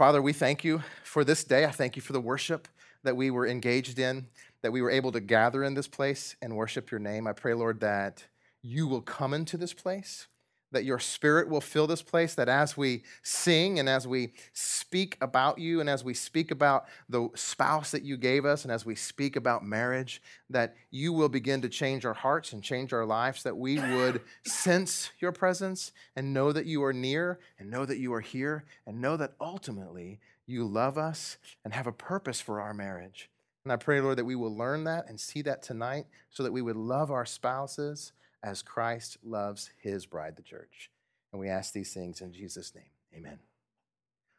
Father, 0.00 0.22
we 0.22 0.32
thank 0.32 0.64
you 0.64 0.82
for 1.04 1.24
this 1.24 1.44
day. 1.44 1.66
I 1.66 1.70
thank 1.70 1.94
you 1.94 2.00
for 2.00 2.14
the 2.14 2.22
worship 2.22 2.68
that 3.02 3.18
we 3.18 3.30
were 3.30 3.46
engaged 3.46 3.98
in. 3.98 4.28
that 4.62 4.72
we 4.72 4.80
were 4.80 4.90
able 4.90 5.12
to 5.12 5.20
gather 5.20 5.62
in 5.62 5.74
this 5.74 5.88
place 5.88 6.36
and 6.40 6.56
worship 6.56 6.90
your 6.90 7.00
name. 7.00 7.26
I 7.26 7.34
pray, 7.34 7.52
Lord, 7.52 7.80
that 7.80 8.24
you 8.62 8.86
will 8.86 9.02
come 9.02 9.34
into 9.34 9.58
this 9.58 9.74
place 9.74 10.26
that 10.72 10.84
your 10.84 10.98
spirit 10.98 11.48
will 11.48 11.60
fill 11.60 11.86
this 11.86 12.02
place, 12.02 12.34
that 12.34 12.48
as 12.48 12.76
we 12.76 13.02
sing 13.22 13.78
and 13.78 13.88
as 13.88 14.06
we 14.06 14.32
speak 14.52 15.16
about 15.20 15.58
you 15.58 15.80
and 15.80 15.90
as 15.90 16.04
we 16.04 16.14
speak 16.14 16.50
about 16.50 16.86
the 17.08 17.28
spouse 17.34 17.90
that 17.90 18.02
you 18.02 18.16
gave 18.16 18.44
us 18.44 18.64
and 18.64 18.72
as 18.72 18.86
we 18.86 18.94
speak 18.94 19.36
about 19.36 19.64
marriage, 19.64 20.22
that 20.48 20.76
you 20.90 21.12
will 21.12 21.28
begin 21.28 21.60
to 21.60 21.68
change 21.68 22.04
our 22.04 22.14
hearts 22.14 22.52
and 22.52 22.62
change 22.62 22.92
our 22.92 23.04
lives, 23.04 23.42
that 23.42 23.56
we 23.56 23.78
would 23.78 24.20
sense 24.44 25.10
your 25.20 25.32
presence 25.32 25.92
and 26.14 26.32
know 26.32 26.52
that 26.52 26.66
you 26.66 26.84
are 26.84 26.92
near 26.92 27.40
and 27.58 27.70
know 27.70 27.84
that 27.84 27.98
you 27.98 28.12
are 28.12 28.20
here 28.20 28.64
and 28.86 29.00
know 29.00 29.16
that 29.16 29.34
ultimately 29.40 30.20
you 30.46 30.64
love 30.64 30.98
us 30.98 31.36
and 31.64 31.72
have 31.72 31.86
a 31.86 31.92
purpose 31.92 32.40
for 32.40 32.60
our 32.60 32.74
marriage. 32.74 33.30
And 33.64 33.72
I 33.72 33.76
pray, 33.76 34.00
Lord, 34.00 34.18
that 34.18 34.24
we 34.24 34.36
will 34.36 34.56
learn 34.56 34.84
that 34.84 35.08
and 35.08 35.20
see 35.20 35.42
that 35.42 35.62
tonight 35.62 36.06
so 36.30 36.42
that 36.42 36.52
we 36.52 36.62
would 36.62 36.76
love 36.76 37.10
our 37.10 37.26
spouses 37.26 38.12
as 38.42 38.62
Christ 38.62 39.18
loves 39.22 39.70
his 39.80 40.06
bride, 40.06 40.36
the 40.36 40.42
church. 40.42 40.90
And 41.32 41.40
we 41.40 41.48
ask 41.48 41.72
these 41.72 41.92
things 41.92 42.20
in 42.20 42.32
Jesus' 42.32 42.74
name. 42.74 42.90
Amen. 43.14 43.38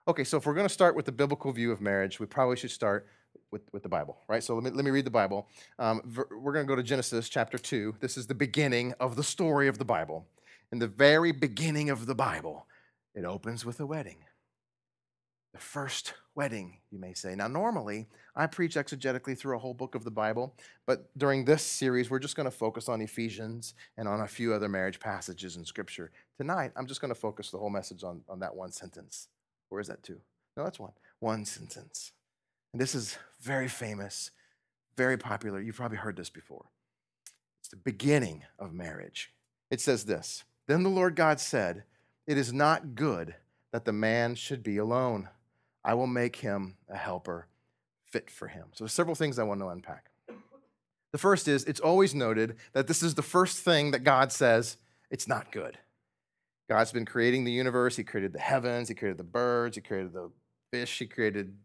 Okay, 0.08 0.24
so 0.24 0.38
if 0.38 0.46
we're 0.46 0.56
going 0.56 0.68
to 0.68 0.74
start 0.74 0.96
with 0.96 1.06
the 1.06 1.12
biblical 1.12 1.52
view 1.52 1.72
of 1.72 1.80
marriage, 1.80 2.20
we 2.20 2.26
probably 2.26 2.56
should 2.56 2.72
start 2.72 3.08
with, 3.52 3.62
with 3.72 3.84
the 3.84 3.90
Bible, 3.90 4.18
right? 4.28 4.44
So 4.44 4.56
let 4.56 4.64
me, 4.64 4.72
let 4.72 4.84
me 4.84 4.92
read 4.92 5.06
the 5.06 5.12
Bible. 5.12 5.48
Um, 5.78 6.02
we're 6.32 6.54
going 6.54 6.66
to 6.66 6.70
go 6.70 6.76
to 6.76 6.84
Genesis 6.84 7.30
chapter 7.30 7.58
2. 7.58 7.96
This 8.00 8.18
is 8.18 8.28
the 8.28 8.36
beginning 8.36 8.94
of 9.00 9.16
the 9.16 9.24
story 9.24 9.68
of 9.68 9.78
the 9.78 9.86
Bible. 9.86 10.26
In 10.72 10.80
the 10.80 10.88
very 10.88 11.32
beginning 11.32 11.90
of 11.90 12.06
the 12.06 12.16
Bible, 12.16 12.66
it 13.14 13.26
opens 13.26 13.66
with 13.66 13.80
a 13.80 13.86
wedding. 13.86 14.18
The 15.54 15.60
first 15.60 16.14
wedding, 16.34 16.78
you 16.92 17.00
may 17.00 17.14
say. 17.14 17.36
Now, 17.36 17.48
normally, 17.48 18.08
I 18.36 18.48
preach 18.48 18.76
exegetically 18.76 19.38
through 19.38 19.56
a 19.56 19.60
whole 19.60 19.74
book 19.74 19.96
of 19.96 20.06
the 20.06 20.12
Bible, 20.12 20.56
but 20.86 21.10
during 21.18 21.44
this 21.44 21.62
series, 21.62 22.10
we're 22.10 22.20
just 22.20 22.38
going 22.38 22.46
to 22.46 22.52
focus 22.52 22.88
on 22.88 23.02
Ephesians 23.02 23.74
and 23.98 24.08
on 24.08 24.22
a 24.22 24.28
few 24.28 24.54
other 24.54 24.70
marriage 24.70 25.00
passages 25.00 25.58
in 25.58 25.66
Scripture. 25.66 26.12
Tonight, 26.38 26.72
I'm 26.78 26.88
just 26.88 27.02
going 27.02 27.14
to 27.14 27.20
focus 27.20 27.52
the 27.52 27.58
whole 27.58 27.70
message 27.70 28.04
on, 28.04 28.22
on 28.30 28.40
that 28.40 28.56
one 28.56 28.72
sentence. 28.72 29.28
Where 29.70 29.82
is 29.82 29.88
that 29.88 30.04
two? 30.04 30.22
No, 30.56 30.64
that's 30.64 30.80
one. 30.80 30.94
One 31.20 31.46
sentence. 31.46 32.14
And 32.74 32.82
this 32.82 32.96
is 32.96 33.18
very 33.42 33.68
famous, 33.68 34.32
very 34.96 35.18
popular. 35.18 35.60
You've 35.60 35.76
probably 35.76 35.98
heard 35.98 36.16
this 36.16 36.30
before. 36.30 36.66
It's 37.60 37.70
the 37.70 37.76
beginning 37.76 38.44
of 38.58 38.74
marriage. 38.74 39.34
It 39.70 39.82
says 39.82 40.06
this 40.06 40.44
Then 40.68 40.84
the 40.84 40.90
Lord 40.90 41.16
God 41.16 41.40
said, 41.40 41.84
It 42.26 42.38
is 42.38 42.54
not 42.54 42.96
good 42.96 43.36
that 43.72 43.86
the 43.86 43.94
man 43.94 44.36
should 44.36 44.64
be 44.64 44.78
alone. 44.78 45.30
I 45.84 45.94
will 45.94 46.08
make 46.08 46.38
him 46.38 46.76
a 46.90 46.98
helper 46.98 47.48
fit 48.06 48.30
for 48.30 48.48
him. 48.48 48.68
So 48.74 48.84
there's 48.84 48.94
several 48.94 49.16
things 49.16 49.40
I 49.40 49.44
want 49.44 49.62
to 49.62 49.68
unpack. 49.68 50.12
The 51.12 51.18
first 51.18 51.48
is 51.48 51.64
it's 51.66 51.80
always 51.80 52.16
noted 52.16 52.56
that 52.74 52.88
this 52.88 53.04
is 53.04 53.16
the 53.16 53.22
first 53.22 53.60
thing 53.60 53.92
that 53.92 54.04
God 54.04 54.32
says 54.32 54.78
it's 55.10 55.28
not 55.28 55.52
good. 55.52 55.78
God's 56.70 56.94
been 56.94 57.06
creating 57.06 57.44
the 57.44 57.52
universe. 57.52 57.98
He 57.98 58.04
created 58.04 58.32
the 58.32 58.40
heavens, 58.40 58.88
He 58.88 58.96
created 58.96 59.18
the 59.18 59.24
birds, 59.24 59.76
He 59.76 59.82
created 59.82 60.14
the 60.14 60.32
fish, 60.72 61.00
He 61.00 61.06
created 61.06 61.58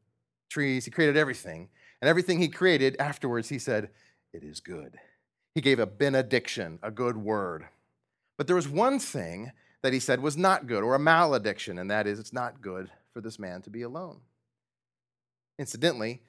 trees, 0.50 0.84
He 0.84 0.90
created 0.90 1.16
everything. 1.16 1.68
And 2.02 2.08
everything 2.08 2.40
He 2.40 2.48
created 2.48 2.96
afterwards, 2.98 3.48
He 3.48 3.58
said, 3.58 3.90
It 4.32 4.42
is 4.42 4.58
good. 4.58 4.98
He 5.54 5.60
gave 5.60 5.78
a 5.78 5.86
benediction, 5.86 6.80
a 6.82 6.90
good 6.90 7.16
word. 7.16 7.66
But 8.36 8.48
there 8.48 8.56
was 8.56 8.68
one 8.68 8.98
thing 8.98 9.52
that 9.82 9.92
He 9.92 10.00
said 10.00 10.20
was 10.20 10.36
not 10.36 10.66
good, 10.66 10.82
or 10.82 10.96
a 10.96 10.98
malediction, 10.98 11.78
and 11.78 11.88
that 11.90 12.08
is 12.08 12.18
it's 12.18 12.32
not 12.32 12.60
good 12.60 12.90
for 13.16 13.22
this 13.22 13.38
man 13.38 13.62
to 13.62 13.70
be 13.70 13.80
alone. 13.80 14.18
Incidentally, 15.58 16.20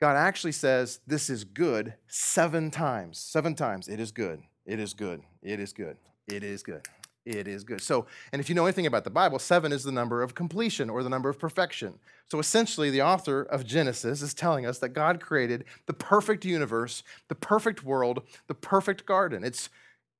God 0.00 0.16
actually 0.16 0.50
says 0.50 0.98
this 1.06 1.30
is 1.30 1.44
good 1.44 1.94
seven 2.08 2.72
times. 2.72 3.16
Seven 3.16 3.54
times. 3.54 3.86
It 3.86 4.00
is 4.00 4.10
good. 4.10 4.42
It 4.66 4.80
is 4.80 4.92
good. 4.92 5.22
It 5.40 5.60
is 5.60 5.72
good. 5.72 5.98
It 6.26 6.42
is 6.42 6.64
good. 6.64 6.82
It 7.24 7.46
is 7.46 7.62
good. 7.62 7.80
So, 7.80 8.06
and 8.32 8.40
if 8.40 8.48
you 8.48 8.56
know 8.56 8.66
anything 8.66 8.86
about 8.86 9.04
the 9.04 9.10
Bible, 9.10 9.38
seven 9.38 9.70
is 9.70 9.84
the 9.84 9.92
number 9.92 10.20
of 10.20 10.34
completion 10.34 10.90
or 10.90 11.04
the 11.04 11.08
number 11.08 11.28
of 11.28 11.38
perfection. 11.38 12.00
So 12.28 12.40
essentially, 12.40 12.90
the 12.90 13.02
author 13.02 13.42
of 13.42 13.64
Genesis 13.64 14.20
is 14.20 14.34
telling 14.34 14.66
us 14.66 14.80
that 14.80 14.88
God 14.88 15.20
created 15.20 15.64
the 15.86 15.92
perfect 15.92 16.44
universe, 16.44 17.04
the 17.28 17.36
perfect 17.36 17.84
world, 17.84 18.22
the 18.48 18.54
perfect 18.54 19.06
garden. 19.06 19.44
It's 19.44 19.68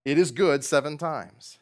it 0.05 0.19
is 0.19 0.31
good 0.31 0.63
seven 0.63 0.99
times. 0.99 1.59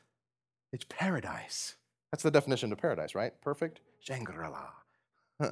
It's 0.70 0.84
paradise. 0.86 1.77
That's 2.10 2.22
the 2.22 2.30
definition 2.30 2.72
of 2.72 2.78
paradise, 2.78 3.14
right? 3.14 3.38
Perfect, 3.42 3.80
Shangri 4.00 4.48
La. 4.48 5.50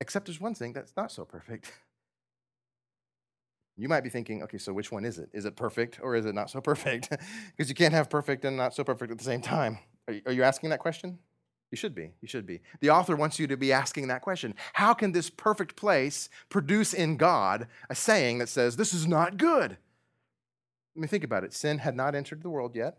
Except 0.00 0.26
there's 0.26 0.40
one 0.40 0.54
thing 0.54 0.72
that's 0.72 0.92
not 0.96 1.10
so 1.10 1.24
perfect. 1.24 1.72
You 3.78 3.88
might 3.88 4.02
be 4.02 4.08
thinking, 4.10 4.42
okay, 4.42 4.58
so 4.58 4.72
which 4.72 4.90
one 4.90 5.04
is 5.04 5.18
it? 5.18 5.28
Is 5.32 5.44
it 5.44 5.54
perfect 5.54 6.00
or 6.02 6.16
is 6.16 6.24
it 6.24 6.34
not 6.34 6.50
so 6.50 6.60
perfect? 6.60 7.10
because 7.56 7.68
you 7.68 7.74
can't 7.74 7.92
have 7.92 8.08
perfect 8.08 8.44
and 8.44 8.56
not 8.56 8.74
so 8.74 8.84
perfect 8.84 9.12
at 9.12 9.18
the 9.18 9.24
same 9.24 9.42
time. 9.42 9.78
Are 10.08 10.14
you, 10.14 10.22
are 10.26 10.32
you 10.32 10.42
asking 10.42 10.70
that 10.70 10.78
question? 10.78 11.18
You 11.70 11.76
should 11.76 11.94
be. 11.94 12.12
You 12.22 12.28
should 12.28 12.46
be. 12.46 12.60
The 12.80 12.90
author 12.90 13.16
wants 13.16 13.38
you 13.38 13.46
to 13.48 13.56
be 13.56 13.72
asking 13.72 14.08
that 14.08 14.22
question. 14.22 14.54
How 14.74 14.94
can 14.94 15.12
this 15.12 15.28
perfect 15.28 15.76
place 15.76 16.30
produce 16.48 16.94
in 16.94 17.16
God 17.16 17.66
a 17.90 17.94
saying 17.94 18.38
that 18.38 18.48
says, 18.48 18.76
this 18.76 18.94
is 18.94 19.06
not 19.06 19.36
good? 19.36 19.76
Let 20.94 21.02
me 21.02 21.08
think 21.08 21.24
about 21.24 21.44
it. 21.44 21.52
Sin 21.52 21.78
had 21.78 21.96
not 21.96 22.14
entered 22.14 22.42
the 22.42 22.48
world 22.48 22.74
yet. 22.74 22.98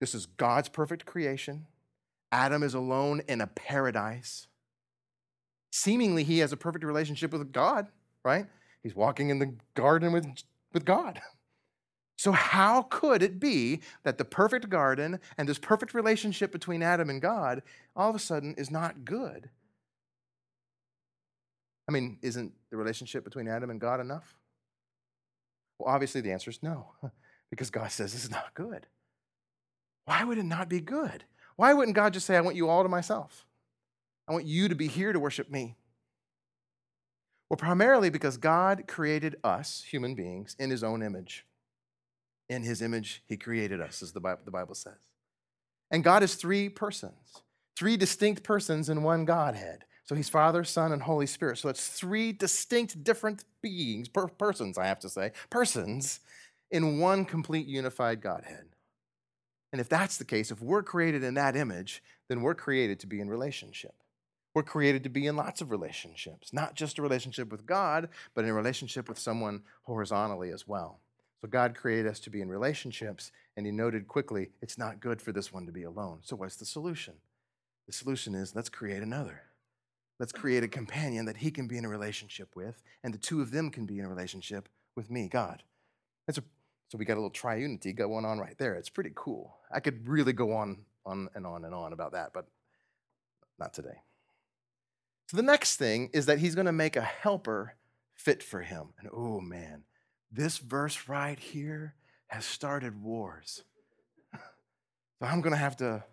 This 0.00 0.14
is 0.14 0.26
God's 0.26 0.68
perfect 0.68 1.06
creation. 1.06 1.66
Adam 2.30 2.62
is 2.62 2.74
alone 2.74 3.22
in 3.28 3.40
a 3.40 3.46
paradise. 3.46 4.46
Seemingly, 5.72 6.24
he 6.24 6.38
has 6.38 6.52
a 6.52 6.56
perfect 6.56 6.84
relationship 6.84 7.32
with 7.32 7.52
God, 7.52 7.88
right? 8.24 8.46
He's 8.82 8.94
walking 8.94 9.30
in 9.30 9.38
the 9.38 9.54
garden 9.74 10.12
with, 10.12 10.26
with 10.72 10.84
God. 10.84 11.20
So, 12.20 12.32
how 12.32 12.82
could 12.82 13.22
it 13.22 13.38
be 13.38 13.80
that 14.02 14.18
the 14.18 14.24
perfect 14.24 14.68
garden 14.68 15.20
and 15.38 15.48
this 15.48 15.56
perfect 15.56 15.94
relationship 15.94 16.50
between 16.50 16.82
Adam 16.82 17.10
and 17.10 17.22
God 17.22 17.62
all 17.94 18.10
of 18.10 18.16
a 18.16 18.18
sudden 18.18 18.56
is 18.58 18.72
not 18.72 19.04
good? 19.04 19.50
I 21.88 21.92
mean, 21.92 22.18
isn't 22.20 22.52
the 22.70 22.76
relationship 22.76 23.22
between 23.22 23.46
Adam 23.46 23.70
and 23.70 23.80
God 23.80 24.00
enough? 24.00 24.34
Well, 25.78 25.94
obviously, 25.94 26.20
the 26.20 26.32
answer 26.32 26.50
is 26.50 26.60
no, 26.60 26.88
because 27.50 27.70
God 27.70 27.92
says 27.92 28.16
it's 28.16 28.30
not 28.30 28.52
good. 28.52 28.88
Why 30.08 30.24
would 30.24 30.38
it 30.38 30.46
not 30.46 30.70
be 30.70 30.80
good? 30.80 31.24
Why 31.56 31.74
wouldn't 31.74 31.94
God 31.94 32.14
just 32.14 32.24
say, 32.24 32.34
I 32.34 32.40
want 32.40 32.56
you 32.56 32.70
all 32.70 32.82
to 32.82 32.88
myself? 32.88 33.44
I 34.26 34.32
want 34.32 34.46
you 34.46 34.66
to 34.66 34.74
be 34.74 34.88
here 34.88 35.12
to 35.12 35.20
worship 35.20 35.50
me. 35.50 35.76
Well, 37.50 37.58
primarily 37.58 38.08
because 38.08 38.38
God 38.38 38.84
created 38.88 39.36
us, 39.44 39.84
human 39.86 40.14
beings, 40.14 40.56
in 40.58 40.70
his 40.70 40.82
own 40.82 41.02
image. 41.02 41.44
In 42.48 42.62
his 42.62 42.80
image, 42.80 43.22
he 43.28 43.36
created 43.36 43.82
us, 43.82 44.02
as 44.02 44.12
the 44.12 44.20
Bible, 44.20 44.74
says. 44.74 45.12
And 45.90 46.02
God 46.02 46.22
is 46.22 46.36
three 46.36 46.70
persons, 46.70 47.42
three 47.78 47.98
distinct 47.98 48.42
persons 48.42 48.88
in 48.88 49.02
one 49.02 49.26
Godhead. 49.26 49.84
So 50.04 50.14
he's 50.14 50.30
Father, 50.30 50.64
Son, 50.64 50.90
and 50.92 51.02
Holy 51.02 51.26
Spirit. 51.26 51.58
So 51.58 51.68
it's 51.68 51.86
three 51.86 52.32
distinct, 52.32 53.04
different 53.04 53.44
beings, 53.60 54.08
per- 54.08 54.28
persons, 54.28 54.78
I 54.78 54.86
have 54.86 55.00
to 55.00 55.10
say, 55.10 55.32
persons 55.50 56.20
in 56.70 56.98
one 56.98 57.26
complete 57.26 57.66
unified 57.66 58.22
Godhead. 58.22 58.67
And 59.72 59.80
if 59.80 59.88
that's 59.88 60.16
the 60.16 60.24
case, 60.24 60.50
if 60.50 60.62
we're 60.62 60.82
created 60.82 61.22
in 61.22 61.34
that 61.34 61.56
image, 61.56 62.02
then 62.28 62.42
we're 62.42 62.54
created 62.54 63.00
to 63.00 63.06
be 63.06 63.20
in 63.20 63.28
relationship. 63.28 63.94
We're 64.54 64.62
created 64.62 65.04
to 65.04 65.10
be 65.10 65.26
in 65.26 65.36
lots 65.36 65.60
of 65.60 65.70
relationships, 65.70 66.52
not 66.52 66.74
just 66.74 66.98
a 66.98 67.02
relationship 67.02 67.52
with 67.52 67.66
God, 67.66 68.08
but 68.34 68.44
in 68.44 68.50
a 68.50 68.54
relationship 68.54 69.08
with 69.08 69.18
someone 69.18 69.62
horizontally 69.82 70.50
as 70.50 70.66
well. 70.66 71.00
So 71.40 71.48
God 71.48 71.76
created 71.76 72.06
us 72.06 72.18
to 72.20 72.30
be 72.30 72.40
in 72.40 72.48
relationships, 72.48 73.30
and 73.56 73.66
He 73.66 73.72
noted 73.72 74.08
quickly 74.08 74.50
it's 74.60 74.78
not 74.78 75.00
good 75.00 75.22
for 75.22 75.32
this 75.32 75.52
one 75.52 75.66
to 75.66 75.72
be 75.72 75.84
alone. 75.84 76.20
So, 76.22 76.34
what's 76.34 76.56
the 76.56 76.64
solution? 76.64 77.14
The 77.86 77.92
solution 77.92 78.34
is 78.34 78.56
let's 78.56 78.68
create 78.68 79.02
another. 79.02 79.42
Let's 80.18 80.32
create 80.32 80.64
a 80.64 80.68
companion 80.68 81.26
that 81.26 81.36
He 81.36 81.52
can 81.52 81.68
be 81.68 81.78
in 81.78 81.84
a 81.84 81.88
relationship 81.88 82.56
with, 82.56 82.82
and 83.04 83.14
the 83.14 83.18
two 83.18 83.40
of 83.40 83.52
them 83.52 83.70
can 83.70 83.86
be 83.86 84.00
in 84.00 84.04
a 84.04 84.08
relationship 84.08 84.68
with 84.96 85.10
me, 85.10 85.28
God. 85.28 85.62
That's 86.26 86.38
a 86.38 86.44
so 86.88 86.96
we 86.96 87.04
got 87.04 87.14
a 87.14 87.20
little 87.20 87.30
triunity 87.30 87.94
going 87.94 88.24
on 88.24 88.38
right 88.38 88.56
there. 88.56 88.74
It's 88.74 88.88
pretty 88.88 89.12
cool. 89.14 89.56
I 89.70 89.80
could 89.80 90.08
really 90.08 90.32
go 90.32 90.52
on, 90.52 90.84
on 91.04 91.28
and 91.34 91.46
on 91.46 91.64
and 91.64 91.74
on 91.74 91.92
about 91.92 92.12
that, 92.12 92.32
but 92.32 92.46
not 93.58 93.74
today. 93.74 94.02
So 95.28 95.36
the 95.36 95.42
next 95.42 95.76
thing 95.76 96.08
is 96.14 96.26
that 96.26 96.38
he's 96.38 96.54
going 96.54 96.66
to 96.66 96.72
make 96.72 96.96
a 96.96 97.02
helper 97.02 97.74
fit 98.14 98.42
for 98.42 98.62
him. 98.62 98.88
And 98.98 99.10
oh 99.12 99.40
man, 99.40 99.82
this 100.32 100.58
verse 100.58 101.08
right 101.08 101.38
here 101.38 101.94
has 102.28 102.44
started 102.44 103.02
wars. 103.02 103.62
So 105.20 105.26
I'm 105.26 105.40
going 105.40 105.52
to 105.52 105.56
have 105.56 105.76
to 105.78 106.04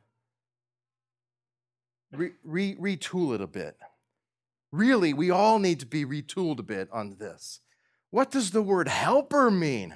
re- 2.12 2.32
re- 2.44 2.76
retool 2.76 3.36
it 3.36 3.42
a 3.42 3.46
bit. 3.46 3.78
Really, 4.72 5.14
we 5.14 5.30
all 5.30 5.60
need 5.60 5.80
to 5.82 5.86
be 5.86 6.04
retooled 6.06 6.58
a 6.58 6.64
bit 6.64 6.90
on 6.92 7.18
this. 7.20 7.60
What 8.10 8.32
does 8.32 8.50
the 8.50 8.64
word 8.64 8.88
helper 8.88 9.52
mean? 9.52 9.96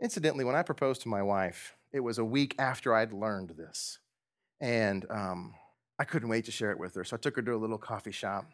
Incidentally, 0.00 0.44
when 0.44 0.56
I 0.56 0.62
proposed 0.62 1.02
to 1.02 1.08
my 1.08 1.22
wife, 1.22 1.74
it 1.92 2.00
was 2.00 2.18
a 2.18 2.24
week 2.24 2.54
after 2.58 2.94
I'd 2.94 3.12
learned 3.12 3.50
this. 3.50 3.98
And 4.60 5.06
um, 5.10 5.54
I 5.98 6.04
couldn't 6.04 6.28
wait 6.28 6.44
to 6.46 6.50
share 6.50 6.70
it 6.70 6.78
with 6.78 6.94
her. 6.94 7.04
So 7.04 7.16
I 7.16 7.18
took 7.18 7.36
her 7.36 7.42
to 7.42 7.54
a 7.54 7.56
little 7.56 7.78
coffee 7.78 8.12
shop 8.12 8.50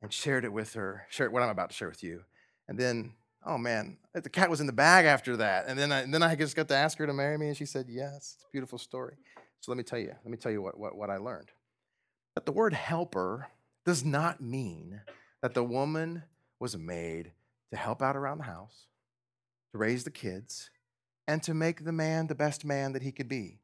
and 0.00 0.12
shared 0.12 0.44
it 0.44 0.52
with 0.52 0.74
her, 0.74 1.06
shared 1.10 1.32
what 1.32 1.42
I'm 1.42 1.48
about 1.48 1.70
to 1.70 1.76
share 1.76 1.88
with 1.88 2.04
you. 2.04 2.22
And 2.68 2.78
then, 2.78 3.14
oh 3.44 3.58
man, 3.58 3.96
the 4.14 4.28
cat 4.28 4.50
was 4.50 4.60
in 4.60 4.66
the 4.66 4.72
bag 4.72 5.04
after 5.04 5.36
that. 5.38 5.66
And 5.66 5.78
then 5.78 5.90
I, 5.90 6.00
and 6.02 6.14
then 6.14 6.22
I 6.22 6.36
just 6.36 6.54
got 6.54 6.68
to 6.68 6.76
ask 6.76 6.98
her 6.98 7.06
to 7.06 7.12
marry 7.12 7.36
me, 7.36 7.48
and 7.48 7.56
she 7.56 7.66
said 7.66 7.86
yes. 7.88 8.36
It's 8.36 8.44
a 8.44 8.52
beautiful 8.52 8.78
story. 8.78 9.16
So 9.60 9.72
let 9.72 9.76
me 9.76 9.82
tell 9.82 9.98
you, 9.98 10.14
let 10.24 10.30
me 10.30 10.36
tell 10.36 10.52
you 10.52 10.62
what, 10.62 10.78
what, 10.78 10.96
what 10.96 11.10
I 11.10 11.16
learned. 11.16 11.50
That 12.36 12.46
the 12.46 12.52
word 12.52 12.74
helper 12.74 13.48
does 13.84 14.04
not 14.04 14.40
mean 14.40 15.00
that 15.42 15.54
the 15.54 15.64
woman 15.64 16.22
was 16.60 16.76
made 16.76 17.32
to 17.70 17.76
help 17.76 18.02
out 18.02 18.16
around 18.16 18.38
the 18.38 18.44
house, 18.44 18.86
to 19.72 19.78
raise 19.78 20.04
the 20.04 20.10
kids, 20.10 20.70
and 21.26 21.42
to 21.42 21.54
make 21.54 21.84
the 21.84 21.92
man 21.92 22.26
the 22.26 22.34
best 22.34 22.64
man 22.64 22.92
that 22.92 23.02
he 23.02 23.12
could 23.12 23.28
be. 23.28 23.58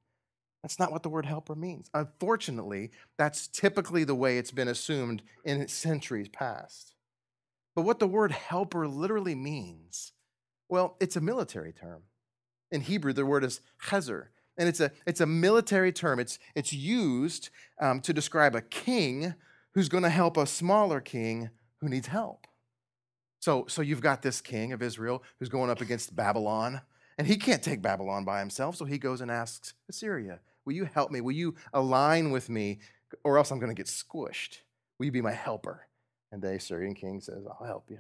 That's 0.63 0.79
not 0.79 0.93
what 0.93 1.03
the 1.03 1.11
word 1.11 1.27
helper 1.27 1.55
means. 1.55 1.91
Unfortunately, 1.93 2.91
that's 3.19 3.49
typically 3.49 4.05
the 4.05 4.15
way 4.15 4.39
it's 4.39 4.51
been 4.51 4.69
assumed 4.69 5.23
in 5.45 5.69
centuries 5.69 6.29
past. 6.29 6.95
But 7.75 7.83
what 7.83 7.99
the 7.99 8.07
word 8.07 8.33
helper 8.33 8.87
literally 8.89 9.35
means, 9.35 10.13
well, 10.69 10.97
it's 11.01 11.17
a 11.17 11.21
military 11.21 11.73
term. 11.73 12.05
In 12.71 12.81
Hebrew, 12.81 13.13
the 13.13 13.27
word 13.27 13.45
is 13.45 13.61
chazer, 13.89 14.29
and 14.57 14.69
it's 14.69 14.81
a, 14.81 14.91
it's 15.07 15.21
a 15.21 15.27
military 15.27 15.93
term. 15.93 16.19
It's, 16.19 16.39
it's 16.55 16.73
used 16.73 17.51
um, 17.81 18.01
to 18.01 18.13
describe 18.13 18.55
a 18.55 18.63
king 18.63 19.35
who's 19.75 19.89
going 19.89 20.05
to 20.05 20.09
help 20.09 20.37
a 20.37 20.47
smaller 20.47 21.01
king 21.01 21.51
who 21.81 21.89
needs 21.89 22.07
help. 22.07 22.47
So, 23.45 23.67
so 23.69 23.83
you've 23.83 24.01
got 24.01 24.23
this 24.23 24.41
king 24.41 24.73
of 24.73 24.81
Israel 24.81 25.23
who's 25.39 25.51
going 25.51 25.69
up 25.69 25.83
against 25.83 26.17
Babylon, 26.17 26.81
and 27.19 27.27
he 27.27 27.37
can't 27.37 27.63
take 27.63 27.83
Babylon 27.83 28.25
by 28.25 28.39
himself, 28.39 28.75
so 28.75 28.87
he 28.87 28.97
goes 28.97 29.21
and 29.21 29.31
asks 29.31 29.75
Assyria, 29.87 30.41
Will 30.65 30.73
you 30.73 30.87
help 30.87 31.11
me? 31.11 31.21
Will 31.21 31.33
you 31.33 31.55
align 31.75 32.31
with 32.31 32.49
me, 32.49 32.79
or 33.23 33.37
else 33.37 33.51
I'm 33.51 33.59
going 33.59 33.69
to 33.69 33.75
get 33.75 33.89
squished? 33.89 34.61
Will 34.99 35.05
you 35.05 35.13
be 35.13 35.21
my 35.21 35.33
helper? 35.33 35.87
And 36.33 36.41
the 36.41 36.55
Assyrian 36.55 36.95
king 36.95 37.21
says, 37.21 37.45
I'll 37.47 37.67
help 37.67 37.91
you. 37.91 37.99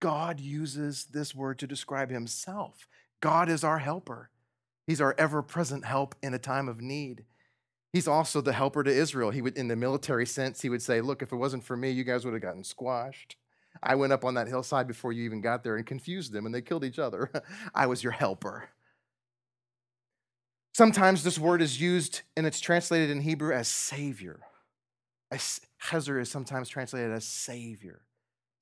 God 0.00 0.40
uses 0.40 1.04
this 1.04 1.32
word 1.32 1.60
to 1.60 1.68
describe 1.68 2.10
himself. 2.10 2.88
God 3.20 3.48
is 3.48 3.62
our 3.62 3.78
helper. 3.78 4.30
He's 4.88 5.00
our 5.00 5.14
ever 5.16 5.42
present 5.42 5.84
help 5.84 6.16
in 6.24 6.34
a 6.34 6.40
time 6.40 6.68
of 6.68 6.80
need. 6.80 7.24
He's 7.92 8.08
also 8.08 8.40
the 8.40 8.52
helper 8.52 8.82
to 8.82 8.90
Israel. 8.90 9.30
He 9.30 9.42
would, 9.42 9.56
in 9.56 9.68
the 9.68 9.76
military 9.76 10.26
sense, 10.26 10.62
he 10.62 10.70
would 10.70 10.82
say, 10.82 11.00
Look, 11.00 11.22
if 11.22 11.30
it 11.30 11.36
wasn't 11.36 11.62
for 11.62 11.76
me, 11.76 11.92
you 11.92 12.02
guys 12.02 12.24
would 12.24 12.34
have 12.34 12.42
gotten 12.42 12.64
squashed. 12.64 13.36
I 13.82 13.94
went 13.94 14.12
up 14.12 14.24
on 14.24 14.34
that 14.34 14.48
hillside 14.48 14.86
before 14.86 15.12
you 15.12 15.24
even 15.24 15.40
got 15.40 15.64
there 15.64 15.76
and 15.76 15.86
confused 15.86 16.32
them, 16.32 16.46
and 16.46 16.54
they 16.54 16.62
killed 16.62 16.84
each 16.84 16.98
other. 16.98 17.30
I 17.74 17.86
was 17.86 18.02
your 18.02 18.12
helper. 18.12 18.68
Sometimes 20.74 21.24
this 21.24 21.38
word 21.38 21.62
is 21.62 21.80
used 21.80 22.20
and 22.36 22.46
it's 22.46 22.60
translated 22.60 23.08
in 23.08 23.22
Hebrew 23.22 23.54
as 23.54 23.66
savior. 23.66 24.40
Chazer 25.32 26.20
is 26.20 26.30
sometimes 26.30 26.68
translated 26.68 27.12
as 27.12 27.26
savior. 27.26 28.02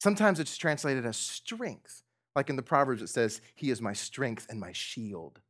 Sometimes 0.00 0.38
it's 0.38 0.56
translated 0.56 1.04
as 1.06 1.16
strength. 1.16 2.02
Like 2.37 2.50
in 2.50 2.56
the 2.56 2.62
Proverbs, 2.62 3.02
it 3.02 3.09
says, 3.09 3.40
He 3.54 3.71
is 3.71 3.80
my 3.80 3.92
strength 3.92 4.47
and 4.49 4.61
my 4.61 4.73
shield. 4.73 5.40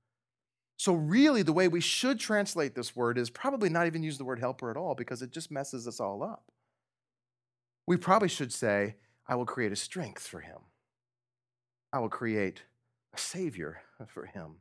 So, 0.77 0.95
really, 0.95 1.43
the 1.43 1.53
way 1.53 1.69
we 1.69 1.81
should 1.81 2.19
translate 2.19 2.75
this 2.75 2.97
word 2.97 3.17
is 3.17 3.31
probably 3.31 3.69
not 3.69 3.87
even 3.87 4.03
use 4.03 4.19
the 4.19 4.25
word 4.25 4.41
helper 4.41 4.71
at 4.71 4.77
all 4.77 4.95
because 4.95 5.23
it 5.23 5.31
just 5.31 5.51
messes 5.51 5.87
us 5.87 6.01
all 6.01 6.23
up. 6.23 6.51
We 7.87 7.97
probably 7.97 8.29
should 8.29 8.53
say, 8.53 8.97
I 9.27 9.37
will 9.37 9.47
create 9.47 9.73
a 9.73 9.77
strength 9.77 10.27
for 10.27 10.41
him. 10.41 10.59
I 11.93 11.99
will 11.99 12.09
create 12.09 12.63
a 13.15 13.19
savior 13.19 13.81
for 14.07 14.27
him. 14.27 14.57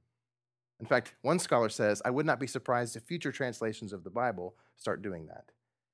In 0.79 0.85
fact, 0.85 1.13
one 1.21 1.39
scholar 1.39 1.69
says, 1.69 2.01
I 2.03 2.09
would 2.09 2.25
not 2.25 2.39
be 2.39 2.47
surprised 2.47 2.95
if 2.95 3.03
future 3.03 3.31
translations 3.31 3.93
of 3.93 4.03
the 4.03 4.09
Bible 4.09 4.55
start 4.77 5.01
doing 5.01 5.27
that 5.27 5.45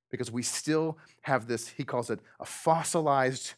because 0.09 0.31
we 0.31 0.41
still 0.41 0.97
have 1.21 1.47
this, 1.47 1.67
he 1.67 1.83
calls 1.83 2.09
it 2.09 2.19
a 2.39 2.45
fossilized 2.45 3.53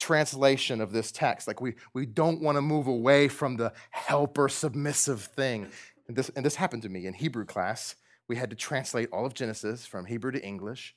translation 0.00 0.80
of 0.80 0.92
this 0.92 1.12
text. 1.12 1.46
Like 1.46 1.60
we, 1.60 1.74
we 1.94 2.06
don't 2.06 2.42
want 2.42 2.56
to 2.56 2.62
move 2.62 2.86
away 2.86 3.28
from 3.28 3.56
the 3.56 3.72
helper 3.90 4.48
submissive 4.48 5.22
thing. 5.22 5.68
And 6.08 6.16
this, 6.16 6.30
and 6.30 6.44
this 6.44 6.56
happened 6.56 6.82
to 6.82 6.88
me 6.88 7.06
in 7.06 7.14
Hebrew 7.14 7.44
class. 7.44 7.96
We 8.28 8.36
had 8.36 8.50
to 8.50 8.56
translate 8.56 9.08
all 9.12 9.24
of 9.24 9.34
Genesis 9.34 9.86
from 9.86 10.06
Hebrew 10.06 10.32
to 10.32 10.44
English. 10.44 10.94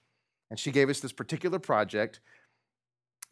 And 0.49 0.59
she 0.59 0.71
gave 0.71 0.89
us 0.89 0.99
this 0.99 1.11
particular 1.11 1.59
project 1.59 2.19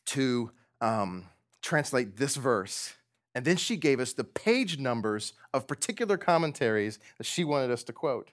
to 0.07 0.51
um, 0.81 1.25
translate 1.61 2.17
this 2.17 2.35
verse. 2.35 2.93
And 3.35 3.45
then 3.45 3.57
she 3.57 3.77
gave 3.77 3.99
us 3.99 4.13
the 4.13 4.23
page 4.23 4.79
numbers 4.79 5.33
of 5.53 5.67
particular 5.67 6.17
commentaries 6.17 6.97
that 7.17 7.25
she 7.25 7.43
wanted 7.43 7.71
us 7.71 7.83
to 7.83 7.93
quote. 7.93 8.31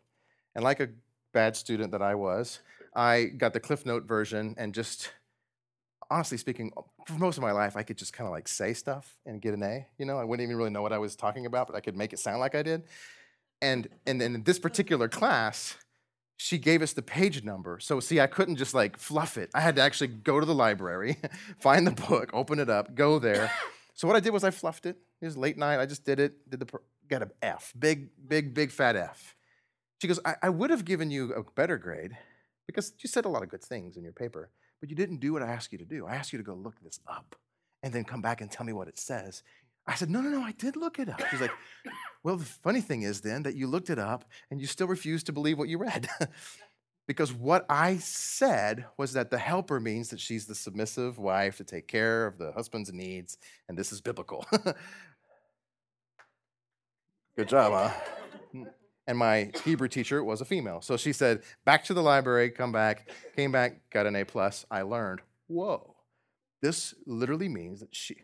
And 0.54 0.64
like 0.64 0.80
a 0.80 0.88
bad 1.32 1.56
student 1.56 1.92
that 1.92 2.00
I 2.00 2.14
was, 2.14 2.60
I 2.94 3.24
got 3.24 3.52
the 3.52 3.60
Cliff 3.60 3.84
Note 3.84 4.04
version 4.04 4.54
and 4.56 4.72
just 4.72 5.10
honestly 6.10 6.38
speaking, 6.38 6.72
for 7.06 7.14
most 7.14 7.36
of 7.36 7.42
my 7.42 7.52
life, 7.52 7.76
I 7.76 7.82
could 7.82 7.98
just 7.98 8.12
kind 8.12 8.26
of 8.26 8.32
like 8.32 8.48
say 8.48 8.72
stuff 8.72 9.16
and 9.26 9.40
get 9.40 9.54
an 9.54 9.62
A. 9.62 9.86
You 9.98 10.06
know, 10.06 10.18
I 10.18 10.24
wouldn't 10.24 10.46
even 10.46 10.56
really 10.56 10.70
know 10.70 10.82
what 10.82 10.92
I 10.92 10.98
was 10.98 11.16
talking 11.16 11.44
about, 11.46 11.66
but 11.66 11.76
I 11.76 11.80
could 11.80 11.96
make 11.96 12.12
it 12.12 12.18
sound 12.18 12.40
like 12.40 12.54
I 12.54 12.62
did. 12.62 12.84
And 13.60 13.88
and 14.06 14.20
then 14.20 14.34
in 14.34 14.42
this 14.44 14.58
particular 14.58 15.08
class, 15.08 15.76
she 16.36 16.58
gave 16.58 16.82
us 16.82 16.92
the 16.92 17.02
page 17.02 17.44
number. 17.44 17.78
So 17.80 18.00
see, 18.00 18.20
I 18.20 18.26
couldn't 18.26 18.56
just 18.56 18.74
like 18.74 18.98
fluff 18.98 19.36
it. 19.38 19.50
I 19.54 19.60
had 19.60 19.76
to 19.76 19.82
actually 19.82 20.08
go 20.08 20.40
to 20.40 20.46
the 20.46 20.54
library, 20.54 21.16
find 21.58 21.86
the 21.86 21.92
book, 21.92 22.30
open 22.32 22.58
it 22.58 22.70
up, 22.70 22.94
go 22.94 23.18
there. 23.18 23.50
So 23.96 24.08
what 24.08 24.16
I 24.16 24.20
did 24.20 24.32
was 24.32 24.42
I 24.42 24.50
fluffed 24.50 24.86
it. 24.86 24.96
It 25.20 25.24
was 25.24 25.36
late 25.36 25.56
night. 25.56 25.78
I 25.78 25.86
just 25.86 26.04
did 26.04 26.18
it. 26.18 26.50
Did 26.50 26.58
the 26.58 26.66
got 27.08 27.22
an 27.22 27.30
F, 27.40 27.72
big, 27.78 28.08
big, 28.26 28.52
big 28.52 28.72
fat 28.72 28.96
F. 28.96 29.36
She 30.02 30.08
goes, 30.08 30.18
I, 30.24 30.34
I 30.42 30.48
would 30.48 30.70
have 30.70 30.84
given 30.84 31.12
you 31.12 31.32
a 31.32 31.44
better 31.44 31.78
grade 31.78 32.10
because 32.66 32.92
you 32.98 33.08
said 33.08 33.24
a 33.24 33.28
lot 33.28 33.44
of 33.44 33.50
good 33.50 33.62
things 33.62 33.96
in 33.96 34.02
your 34.02 34.12
paper 34.12 34.50
but 34.84 34.90
you 34.90 34.96
didn't 34.96 35.16
do 35.16 35.32
what 35.32 35.42
I 35.42 35.46
asked 35.46 35.72
you 35.72 35.78
to 35.78 35.84
do. 35.86 36.06
I 36.06 36.14
asked 36.14 36.30
you 36.30 36.36
to 36.36 36.44
go 36.44 36.52
look 36.52 36.78
this 36.82 37.00
up 37.06 37.36
and 37.82 37.90
then 37.90 38.04
come 38.04 38.20
back 38.20 38.42
and 38.42 38.50
tell 38.50 38.66
me 38.66 38.74
what 38.74 38.86
it 38.86 38.98
says. 38.98 39.42
I 39.86 39.94
said, 39.94 40.10
No, 40.10 40.20
no, 40.20 40.30
no, 40.30 40.42
I 40.42 40.52
did 40.52 40.76
look 40.76 40.98
it 40.98 41.08
up. 41.08 41.22
She's 41.30 41.40
like, 41.40 41.52
Well, 42.22 42.36
the 42.36 42.44
funny 42.44 42.80
thing 42.80 43.02
is 43.02 43.20
then 43.20 43.42
that 43.42 43.54
you 43.54 43.66
looked 43.66 43.90
it 43.90 43.98
up 43.98 44.24
and 44.50 44.60
you 44.60 44.66
still 44.66 44.86
refuse 44.86 45.22
to 45.24 45.32
believe 45.32 45.58
what 45.58 45.68
you 45.68 45.78
read. 45.78 46.08
because 47.06 47.32
what 47.32 47.66
I 47.68 47.98
said 47.98 48.86
was 48.96 49.12
that 49.12 49.30
the 49.30 49.38
helper 49.38 49.78
means 49.80 50.08
that 50.10 50.20
she's 50.20 50.46
the 50.46 50.54
submissive 50.54 51.18
wife 51.18 51.56
to 51.58 51.64
take 51.64 51.86
care 51.86 52.26
of 52.26 52.38
the 52.38 52.52
husband's 52.52 52.92
needs, 52.92 53.36
and 53.68 53.76
this 53.76 53.92
is 53.92 54.00
biblical. 54.00 54.46
Good 57.36 57.48
job, 57.48 57.72
huh? 57.72 57.90
and 59.06 59.18
my 59.18 59.50
Hebrew 59.64 59.88
teacher 59.88 60.22
was 60.24 60.40
a 60.40 60.44
female. 60.44 60.80
So 60.80 60.96
she 60.96 61.12
said, 61.12 61.42
back 61.64 61.84
to 61.84 61.94
the 61.94 62.02
library, 62.02 62.50
come 62.50 62.72
back, 62.72 63.10
came 63.36 63.52
back, 63.52 63.80
got 63.90 64.06
an 64.06 64.16
A 64.16 64.24
plus. 64.24 64.64
I 64.70 64.82
learned, 64.82 65.20
whoa, 65.46 65.94
this 66.62 66.94
literally 67.06 67.48
means 67.48 67.80
that 67.80 67.94
she, 67.94 68.16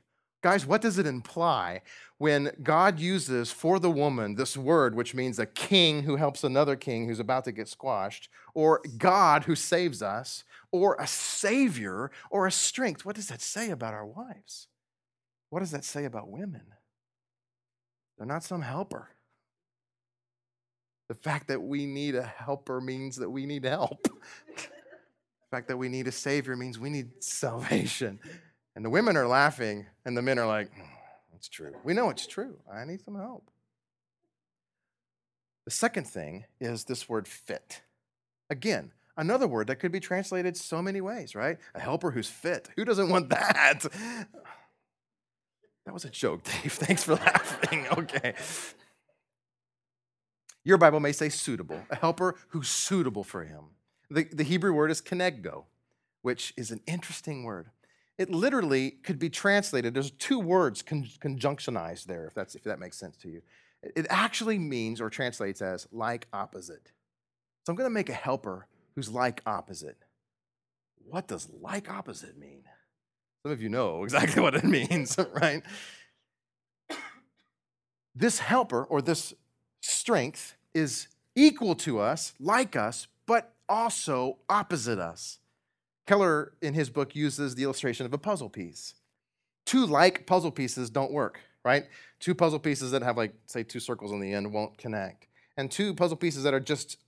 guys, 0.42 0.66
what 0.66 0.81
does 0.81 0.98
it 0.98 1.07
imply 1.07 1.83
when 2.18 2.53
God 2.62 2.98
uses 2.98 3.50
for 3.50 3.79
the 3.79 3.90
woman 3.90 4.35
this 4.35 4.57
word, 4.57 4.94
which 4.94 5.14
means 5.14 5.38
a 5.38 5.46
king 5.46 6.03
who 6.03 6.16
helps 6.16 6.44
another 6.44 6.76
king 6.76 7.07
who's 7.07 7.20
about 7.20 7.44
to 7.44 7.53
get 7.53 7.68
squashed, 7.68 8.29
or 8.55 8.83
God 8.98 9.44
who 9.44 9.55
saves 9.55 10.03
us, 10.03 10.44
or 10.72 10.96
a 10.98 11.07
savior, 11.07 12.11
or 12.31 12.46
a 12.46 12.53
strength? 12.53 13.05
What 13.05 13.16
does 13.16 13.29
that 13.29 13.40
say 13.40 13.70
about 13.70 13.94
our 13.94 14.07
wives? 14.07 14.68
What 15.50 15.61
does 15.61 15.72
that 15.72 15.85
say 15.85 16.05
about 16.05 16.29
women? 16.29 16.62
They're 18.16 18.26
not 18.26 18.44
some 18.44 18.62
helper. 18.62 19.09
The 21.09 21.14
fact 21.14 21.48
that 21.48 21.61
we 21.61 21.87
need 21.87 22.14
a 22.14 22.22
helper 22.22 22.81
means 22.81 23.16
that 23.16 23.31
we 23.31 23.46
need 23.46 23.64
help. 23.64 24.03
the 24.57 25.50
fact 25.50 25.68
that 25.68 25.76
we 25.76 25.88
need 25.88 26.07
a 26.07 26.12
savior 26.12 26.55
means 26.55 26.79
we 26.79 26.90
need 26.90 27.22
salvation. 27.24 28.20
And 28.81 28.85
the 28.87 28.88
women 28.90 29.14
are 29.19 29.29
laughing, 29.29 29.85
and 30.07 30.16
the 30.16 30.23
men 30.23 30.38
are 30.38 30.47
like, 30.47 30.71
oh, 30.75 30.83
It's 31.37 31.51
true. 31.51 31.75
We 31.85 31.93
know 31.93 32.09
it's 32.09 32.27
true. 32.27 32.57
I 32.73 32.87
need 32.87 33.03
some 33.03 33.14
help. 33.14 33.51
The 35.66 35.71
second 35.71 36.07
thing 36.07 36.47
is 36.62 36.85
this 36.85 37.07
word 37.07 37.29
fit. 37.29 37.83
Again, 38.49 38.93
another 39.19 39.47
word 39.47 39.66
that 39.66 39.81
could 39.81 39.93
be 39.93 40.01
translated 40.01 40.57
so 40.57 40.81
many 40.81 41.03
ways, 41.03 41.35
right? 41.35 41.59
A 41.75 41.81
helper 41.81 42.12
who's 42.12 42.31
fit. 42.31 42.71
Who 42.77 42.87
doesn't 42.87 43.11
want 43.11 43.29
that? 43.29 43.81
That 45.85 45.93
was 45.93 46.07
a 46.07 46.11
joke, 46.11 46.45
Dave. 46.62 46.73
Thanks 46.73 47.05
for 47.05 47.16
laughing. 47.16 47.87
Okay. 47.99 48.33
Your 50.64 50.79
Bible 50.79 51.01
may 51.01 51.12
say 51.12 51.29
suitable, 51.29 51.83
a 51.90 51.97
helper 51.97 52.35
who's 52.49 52.71
suitable 52.71 53.25
for 53.25 53.45
him. 53.45 53.64
The, 54.11 54.25
the 54.25 54.43
Hebrew 54.43 54.73
word 54.73 54.90
is 54.90 55.03
kenegdo, 55.03 55.64
which 56.23 56.55
is 56.57 56.71
an 56.71 56.81
interesting 56.87 57.45
word. 57.45 57.66
It 58.20 58.28
literally 58.28 58.90
could 58.90 59.18
be 59.18 59.30
translated, 59.30 59.94
there's 59.94 60.11
two 60.11 60.38
words 60.38 60.83
con- 60.83 61.09
conjunctionized 61.22 62.04
there, 62.04 62.26
if, 62.26 62.35
that's, 62.35 62.54
if 62.54 62.62
that 62.64 62.78
makes 62.78 62.98
sense 62.98 63.16
to 63.22 63.30
you. 63.30 63.40
It 63.83 64.06
actually 64.11 64.59
means 64.59 65.00
or 65.00 65.09
translates 65.09 65.62
as 65.62 65.88
like 65.90 66.26
opposite. 66.30 66.92
So 67.64 67.72
I'm 67.72 67.76
going 67.76 67.88
to 67.88 67.94
make 67.94 68.11
a 68.11 68.12
helper 68.12 68.66
who's 68.94 69.09
like 69.09 69.40
opposite. 69.46 69.96
What 71.02 71.28
does 71.28 71.48
like 71.62 71.90
opposite 71.90 72.37
mean? 72.37 72.64
Some 73.42 73.52
of 73.52 73.62
you 73.62 73.70
know 73.70 74.04
exactly 74.04 74.42
what 74.42 74.54
it 74.54 74.64
means, 74.64 75.16
right? 75.33 75.62
This 78.14 78.40
helper 78.40 78.85
or 78.85 79.00
this 79.00 79.33
strength 79.80 80.56
is 80.74 81.09
equal 81.35 81.74
to 81.76 82.00
us, 82.00 82.35
like 82.38 82.76
us, 82.76 83.06
but 83.24 83.54
also 83.66 84.37
opposite 84.50 84.98
us. 84.98 85.38
Keller, 86.11 86.55
in 86.61 86.75
his 86.75 86.90
book, 86.90 87.14
uses 87.14 87.55
the 87.55 87.62
illustration 87.62 88.05
of 88.05 88.12
a 88.12 88.18
puzzle 88.18 88.49
piece. 88.51 88.94
Two 89.64 89.87
like 89.87 90.27
puzzle 90.27 90.51
pieces 90.51 90.90
don't 90.90 91.12
work, 91.12 91.38
right? 91.64 91.85
Two 92.18 92.35
puzzle 92.35 92.59
pieces 92.59 92.90
that 92.90 93.03
have, 93.03 93.16
like, 93.16 93.33
say, 93.46 93.62
two 93.62 93.79
circles 93.79 94.11
on 94.11 94.18
the 94.18 94.35
end 94.35 94.53
won't 94.53 94.77
connect. 94.77 95.29
And 95.57 95.70
two 95.70 95.94
puzzle 95.94 96.16
pieces 96.16 96.42
that 96.42 96.53
are 96.53 96.59
just 96.59 96.99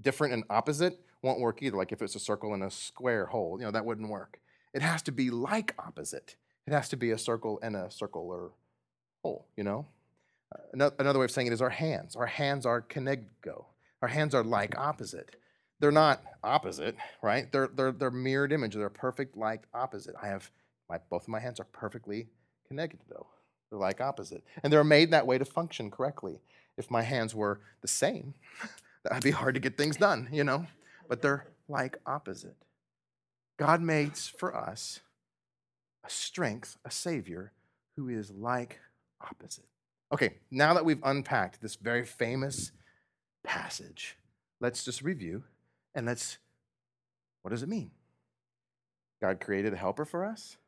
different 0.00 0.32
and 0.32 0.42
opposite 0.48 0.98
won't 1.20 1.38
work 1.38 1.62
either. 1.62 1.76
Like 1.76 1.92
if 1.92 2.00
it's 2.00 2.14
a 2.14 2.18
circle 2.18 2.54
and 2.54 2.62
a 2.62 2.70
square 2.70 3.26
hole, 3.26 3.58
you 3.58 3.66
know, 3.66 3.72
that 3.72 3.84
wouldn't 3.84 4.08
work. 4.08 4.40
It 4.72 4.80
has 4.80 5.02
to 5.02 5.12
be 5.12 5.28
like 5.28 5.74
opposite. 5.78 6.36
It 6.66 6.72
has 6.72 6.88
to 6.88 6.96
be 6.96 7.10
a 7.10 7.18
circle 7.18 7.58
and 7.62 7.76
a 7.76 7.90
circle 7.90 8.26
or 8.30 8.52
hole, 9.22 9.48
you 9.54 9.64
know? 9.64 9.84
Another 10.72 11.18
way 11.18 11.26
of 11.26 11.30
saying 11.30 11.48
it 11.48 11.52
is 11.52 11.60
our 11.60 11.68
hands. 11.68 12.16
Our 12.16 12.24
hands 12.24 12.64
are 12.64 12.80
kenegdo. 12.80 13.66
Our 14.00 14.08
hands 14.08 14.34
are 14.34 14.42
like 14.42 14.78
opposite. 14.78 15.36
They're 15.80 15.92
not 15.92 16.22
opposite, 16.42 16.96
right? 17.22 17.50
They're, 17.52 17.68
they're, 17.68 17.92
they're 17.92 18.10
mirrored 18.10 18.52
image. 18.52 18.74
They're 18.74 18.88
perfect 18.88 19.36
like 19.36 19.64
opposite. 19.74 20.14
I 20.22 20.28
have, 20.28 20.50
my, 20.88 20.98
both 21.10 21.22
of 21.22 21.28
my 21.28 21.40
hands 21.40 21.60
are 21.60 21.66
perfectly 21.72 22.28
connected 22.66 23.00
though. 23.08 23.26
They're 23.70 23.78
like 23.78 24.00
opposite. 24.00 24.44
And 24.62 24.72
they're 24.72 24.84
made 24.84 25.10
that 25.10 25.26
way 25.26 25.38
to 25.38 25.44
function 25.44 25.90
correctly. 25.90 26.40
If 26.78 26.90
my 26.90 27.02
hands 27.02 27.34
were 27.34 27.60
the 27.82 27.88
same, 27.88 28.34
that 29.02 29.14
would 29.14 29.22
be 29.22 29.30
hard 29.30 29.54
to 29.54 29.60
get 29.60 29.76
things 29.76 29.96
done, 29.96 30.28
you 30.32 30.44
know? 30.44 30.66
But 31.08 31.22
they're 31.22 31.46
like 31.68 31.98
opposite. 32.06 32.56
God 33.58 33.80
makes 33.80 34.28
for 34.28 34.54
us 34.54 35.00
a 36.04 36.10
strength, 36.10 36.76
a 36.84 36.90
Savior 36.90 37.52
who 37.96 38.08
is 38.08 38.30
like 38.30 38.80
opposite. 39.20 39.64
Okay, 40.12 40.34
now 40.50 40.74
that 40.74 40.84
we've 40.84 41.02
unpacked 41.02 41.60
this 41.60 41.74
very 41.76 42.04
famous 42.04 42.70
passage, 43.42 44.16
let's 44.60 44.84
just 44.84 45.02
review 45.02 45.42
and 45.96 46.06
let's, 46.06 46.38
what 47.42 47.50
does 47.50 47.62
it 47.62 47.68
mean? 47.68 47.90
God 49.20 49.40
created 49.40 49.72
a 49.72 49.76
helper 49.76 50.04
for 50.04 50.24
us, 50.24 50.58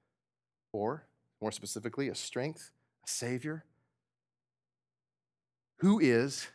or 0.73 1.07
more 1.41 1.53
specifically, 1.53 2.09
a 2.09 2.15
strength, 2.15 2.73
a 3.05 3.09
Savior 3.09 3.65
who 5.81 6.01
is 6.01 6.49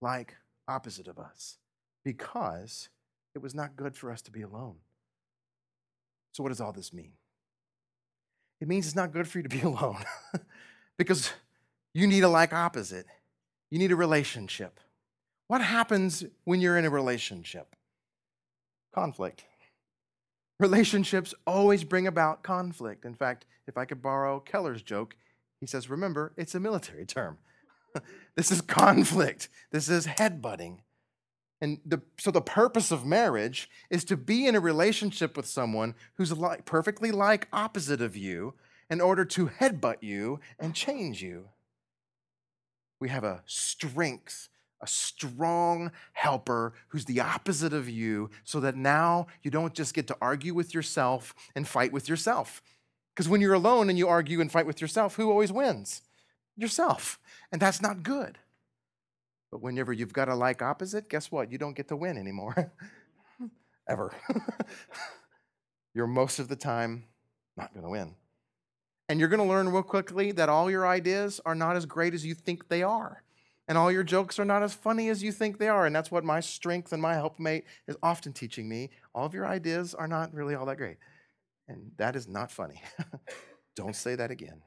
like 0.00 0.34
opposite 0.66 1.06
of 1.06 1.18
us 1.18 1.58
because 2.04 2.88
it 3.34 3.42
was 3.42 3.54
not 3.54 3.76
good 3.76 3.94
for 3.94 4.10
us 4.10 4.22
to 4.22 4.30
be 4.30 4.42
alone. 4.42 4.76
So, 6.32 6.42
what 6.42 6.48
does 6.48 6.60
all 6.60 6.72
this 6.72 6.92
mean? 6.92 7.12
It 8.60 8.68
means 8.68 8.86
it's 8.86 8.96
not 8.96 9.12
good 9.12 9.28
for 9.28 9.38
you 9.38 9.42
to 9.42 9.48
be 9.48 9.60
alone 9.62 10.02
because 10.96 11.32
you 11.94 12.06
need 12.06 12.24
a 12.24 12.28
like 12.28 12.52
opposite. 12.52 13.06
You 13.70 13.78
need 13.78 13.92
a 13.92 13.96
relationship. 13.96 14.80
What 15.48 15.60
happens 15.60 16.24
when 16.44 16.60
you're 16.60 16.78
in 16.78 16.84
a 16.84 16.90
relationship? 16.90 17.76
Conflict. 18.96 19.44
Relationships 20.58 21.34
always 21.46 21.84
bring 21.84 22.06
about 22.06 22.42
conflict. 22.42 23.04
In 23.04 23.14
fact, 23.14 23.44
if 23.66 23.76
I 23.76 23.84
could 23.84 24.00
borrow 24.00 24.40
Keller's 24.40 24.82
joke, 24.82 25.16
he 25.60 25.66
says, 25.66 25.90
remember, 25.90 26.32
it's 26.36 26.54
a 26.54 26.60
military 26.60 27.04
term. 27.04 27.38
this 28.36 28.50
is 28.50 28.60
conflict. 28.62 29.48
This 29.70 29.88
is 29.88 30.06
headbutting. 30.06 30.78
And 31.60 31.78
the, 31.84 32.02
so 32.18 32.30
the 32.30 32.40
purpose 32.40 32.90
of 32.90 33.04
marriage 33.04 33.70
is 33.90 34.04
to 34.04 34.16
be 34.16 34.46
in 34.46 34.54
a 34.54 34.60
relationship 34.60 35.36
with 35.36 35.46
someone 35.46 35.94
who's 36.14 36.32
like, 36.32 36.64
perfectly 36.64 37.10
like 37.10 37.48
opposite 37.52 38.00
of 38.00 38.16
you 38.16 38.54
in 38.90 39.00
order 39.00 39.24
to 39.24 39.48
headbutt 39.48 40.02
you 40.02 40.40
and 40.58 40.74
change 40.74 41.22
you. 41.22 41.48
We 43.00 43.08
have 43.08 43.24
a 43.24 43.42
strength, 43.46 44.48
a 44.80 44.86
strong 44.86 45.90
helper 46.12 46.74
who's 46.88 47.06
the 47.06 47.20
opposite 47.20 47.72
of 47.72 47.88
you, 47.88 48.30
so 48.44 48.60
that 48.60 48.76
now 48.76 49.26
you 49.42 49.50
don't 49.50 49.74
just 49.74 49.94
get 49.94 50.06
to 50.08 50.16
argue 50.20 50.54
with 50.54 50.74
yourself 50.74 51.34
and 51.54 51.66
fight 51.66 51.92
with 51.92 52.08
yourself. 52.08 52.62
Because 53.14 53.28
when 53.28 53.40
you're 53.40 53.54
alone 53.54 53.88
and 53.88 53.98
you 53.98 54.08
argue 54.08 54.40
and 54.40 54.52
fight 54.52 54.66
with 54.66 54.80
yourself, 54.80 55.16
who 55.16 55.30
always 55.30 55.50
wins? 55.50 56.02
Yourself. 56.56 57.18
And 57.50 57.60
that's 57.60 57.80
not 57.80 58.02
good. 58.02 58.38
But 59.50 59.62
whenever 59.62 59.92
you've 59.92 60.12
got 60.12 60.28
a 60.28 60.34
like 60.34 60.60
opposite, 60.60 61.08
guess 61.08 61.32
what? 61.32 61.50
You 61.50 61.56
don't 61.56 61.76
get 61.76 61.88
to 61.88 61.96
win 61.96 62.18
anymore. 62.18 62.72
Ever. 63.88 64.12
you're 65.94 66.06
most 66.06 66.38
of 66.38 66.48
the 66.48 66.56
time 66.56 67.04
not 67.56 67.72
going 67.72 67.84
to 67.84 67.90
win. 67.90 68.14
And 69.08 69.20
you're 69.20 69.28
going 69.28 69.40
to 69.40 69.46
learn 69.46 69.68
real 69.68 69.82
quickly 69.82 70.32
that 70.32 70.48
all 70.48 70.70
your 70.70 70.86
ideas 70.86 71.40
are 71.46 71.54
not 71.54 71.76
as 71.76 71.86
great 71.86 72.12
as 72.12 72.26
you 72.26 72.34
think 72.34 72.68
they 72.68 72.82
are. 72.82 73.22
And 73.68 73.76
all 73.76 73.90
your 73.90 74.04
jokes 74.04 74.38
are 74.38 74.44
not 74.44 74.62
as 74.62 74.74
funny 74.74 75.08
as 75.08 75.22
you 75.22 75.32
think 75.32 75.58
they 75.58 75.68
are. 75.68 75.86
And 75.86 75.94
that's 75.94 76.10
what 76.10 76.24
my 76.24 76.40
strength 76.40 76.92
and 76.92 77.02
my 77.02 77.14
helpmate 77.14 77.64
is 77.88 77.96
often 78.02 78.32
teaching 78.32 78.68
me. 78.68 78.90
All 79.14 79.26
of 79.26 79.34
your 79.34 79.46
ideas 79.46 79.94
are 79.94 80.06
not 80.06 80.32
really 80.32 80.54
all 80.54 80.66
that 80.66 80.76
great. 80.76 80.98
And 81.68 81.90
that 81.96 82.14
is 82.14 82.28
not 82.28 82.52
funny. 82.52 82.80
Don't 83.76 83.96
say 83.96 84.14
that 84.14 84.30
again. 84.30 84.62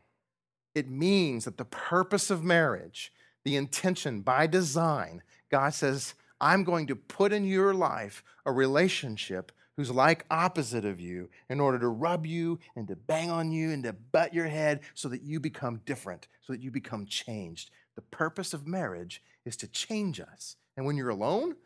It 0.76 0.90
means 0.90 1.46
that 1.46 1.58
the 1.58 1.66
purpose 1.66 2.30
of 2.30 2.44
marriage 2.44 3.12
the 3.46 3.56
intention 3.56 4.22
by 4.22 4.48
design, 4.48 5.24
God 5.50 5.74
says, 5.74 6.14
I'm 6.42 6.64
going 6.64 6.88
to 6.88 6.96
put 6.96 7.34
in 7.34 7.46
your 7.46 7.74
life 7.74 8.24
a 8.46 8.52
relationship 8.52 9.52
who's 9.76 9.92
like 9.92 10.26
opposite 10.30 10.84
of 10.84 11.00
you 11.00 11.30
in 11.50 11.60
order 11.60 11.80
to 11.80 11.88
rub 11.88 12.26
you 12.26 12.60
and 12.76 12.88
to 12.88 12.96
bang 12.96 13.32
on 13.32 13.52
you 13.52 13.72
and 13.72 13.84
to 13.84 13.94
butt 13.94 14.34
your 14.34 14.48
head 14.48 14.82
so 14.94 15.08
that 15.08 15.22
you 15.22 15.40
become 15.40 15.82
different, 15.86 16.28
so 16.42 16.52
that 16.54 16.62
you 16.62 16.70
become 16.70 17.06
changed. 17.06 17.72
The 18.00 18.16
purpose 18.16 18.54
of 18.54 18.66
marriage 18.66 19.22
is 19.44 19.58
to 19.58 19.68
change 19.68 20.22
us. 20.22 20.56
And 20.78 20.86
when 20.86 20.96
you're 20.96 21.10
alone, 21.10 21.58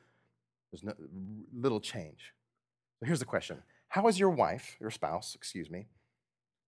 there's 0.72 0.84
no, 0.84 0.96
little 1.56 1.80
change. 1.80 2.34
So 3.00 3.06
here's 3.06 3.20
the 3.20 3.26
question 3.26 3.62
How 3.90 4.08
is 4.08 4.18
your 4.18 4.32
wife, 4.32 4.76
your 4.82 4.90
spouse, 4.90 5.36
excuse 5.36 5.70
me, 5.70 5.86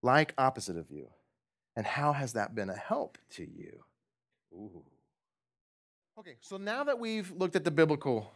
like 0.04 0.36
opposite 0.38 0.78
of 0.78 0.92
you? 0.92 1.08
And 1.76 1.84
how 1.84 2.14
has 2.14 2.34
that 2.34 2.54
been 2.54 2.70
a 2.70 2.76
help 2.76 3.18
to 3.32 3.42
you? 3.42 3.84
Ooh. 4.54 4.84
Okay, 6.20 6.36
so 6.42 6.58
now 6.58 6.84
that 6.84 7.00
we've 7.00 7.32
looked 7.32 7.56
at 7.56 7.64
the 7.64 7.72
biblical 7.72 8.32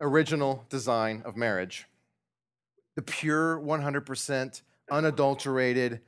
original 0.00 0.64
design 0.68 1.22
of 1.24 1.36
marriage, 1.36 1.88
the 2.94 3.02
pure 3.02 3.58
100% 3.58 4.62
unadulterated 4.92 6.02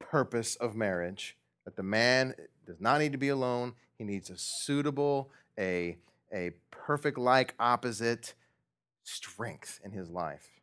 purpose 0.00 0.56
of 0.56 0.74
marriage, 0.74 1.36
that 1.64 1.76
the 1.76 1.84
man 1.84 2.34
does 2.66 2.80
not 2.80 2.98
need 2.98 3.12
to 3.12 3.18
be 3.18 3.28
alone, 3.28 3.74
he 3.98 4.04
needs 4.04 4.30
a 4.30 4.38
suitable, 4.38 5.30
a, 5.58 5.98
a 6.32 6.52
perfect 6.70 7.18
like 7.18 7.54
opposite 7.58 8.34
strength 9.02 9.80
in 9.84 9.90
his 9.90 10.08
life. 10.08 10.60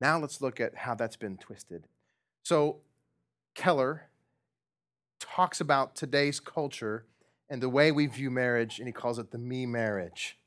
Now 0.00 0.18
let's 0.18 0.40
look 0.40 0.60
at 0.60 0.76
how 0.76 0.94
that's 0.94 1.16
been 1.16 1.36
twisted. 1.36 1.88
So, 2.44 2.78
Keller 3.54 4.08
talks 5.18 5.60
about 5.60 5.96
today's 5.96 6.38
culture 6.38 7.06
and 7.48 7.62
the 7.62 7.68
way 7.68 7.90
we 7.90 8.06
view 8.06 8.30
marriage, 8.30 8.78
and 8.78 8.86
he 8.86 8.92
calls 8.92 9.18
it 9.18 9.30
the 9.30 9.38
me 9.38 9.66
marriage. 9.66 10.38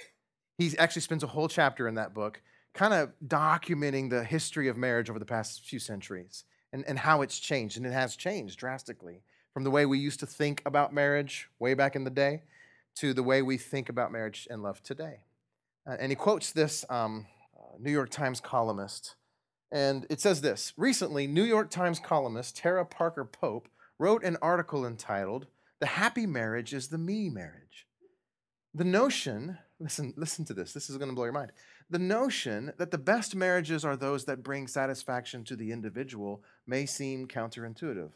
He 0.57 0.77
actually 0.77 1.01
spends 1.01 1.23
a 1.23 1.27
whole 1.27 1.47
chapter 1.47 1.87
in 1.87 1.95
that 1.95 2.13
book 2.13 2.41
kind 2.73 2.93
of 2.93 3.11
documenting 3.25 4.09
the 4.09 4.23
history 4.23 4.67
of 4.67 4.77
marriage 4.77 5.09
over 5.09 5.19
the 5.19 5.25
past 5.25 5.65
few 5.65 5.79
centuries 5.79 6.43
and, 6.71 6.85
and 6.87 6.99
how 6.99 7.21
it's 7.21 7.39
changed. 7.39 7.77
And 7.77 7.85
it 7.85 7.93
has 7.93 8.15
changed 8.15 8.59
drastically 8.59 9.23
from 9.53 9.63
the 9.63 9.71
way 9.71 9.85
we 9.85 9.99
used 9.99 10.19
to 10.19 10.25
think 10.25 10.61
about 10.65 10.93
marriage 10.93 11.49
way 11.59 11.73
back 11.73 11.95
in 11.95 12.03
the 12.03 12.09
day 12.09 12.43
to 12.95 13.13
the 13.13 13.23
way 13.23 13.41
we 13.41 13.57
think 13.57 13.89
about 13.89 14.11
marriage 14.11 14.47
and 14.49 14.61
love 14.61 14.83
today. 14.83 15.21
Uh, 15.87 15.95
and 15.99 16.11
he 16.11 16.15
quotes 16.15 16.51
this 16.51 16.85
um, 16.89 17.25
uh, 17.57 17.77
New 17.79 17.91
York 17.91 18.09
Times 18.09 18.39
columnist. 18.39 19.15
And 19.71 20.05
it 20.09 20.19
says 20.19 20.41
this 20.41 20.73
Recently, 20.77 21.27
New 21.27 21.43
York 21.43 21.69
Times 21.69 21.99
columnist 21.99 22.57
Tara 22.57 22.85
Parker 22.85 23.25
Pope 23.25 23.69
wrote 23.97 24.23
an 24.23 24.37
article 24.41 24.85
entitled 24.85 25.47
the 25.79 25.85
happy 25.85 26.25
marriage 26.25 26.73
is 26.73 26.89
the 26.89 26.97
me 26.97 27.29
marriage. 27.29 27.87
The 28.73 28.83
notion, 28.83 29.57
listen, 29.79 30.13
listen 30.17 30.45
to 30.45 30.53
this, 30.53 30.73
this 30.73 30.89
is 30.89 30.97
going 30.97 31.09
to 31.09 31.15
blow 31.15 31.23
your 31.23 31.33
mind. 31.33 31.51
The 31.89 31.99
notion 31.99 32.73
that 32.77 32.91
the 32.91 32.97
best 32.97 33.35
marriages 33.35 33.83
are 33.83 33.95
those 33.95 34.25
that 34.25 34.43
bring 34.43 34.67
satisfaction 34.67 35.43
to 35.45 35.55
the 35.55 35.71
individual 35.71 36.43
may 36.67 36.85
seem 36.85 37.27
counterintuitive. 37.27 38.11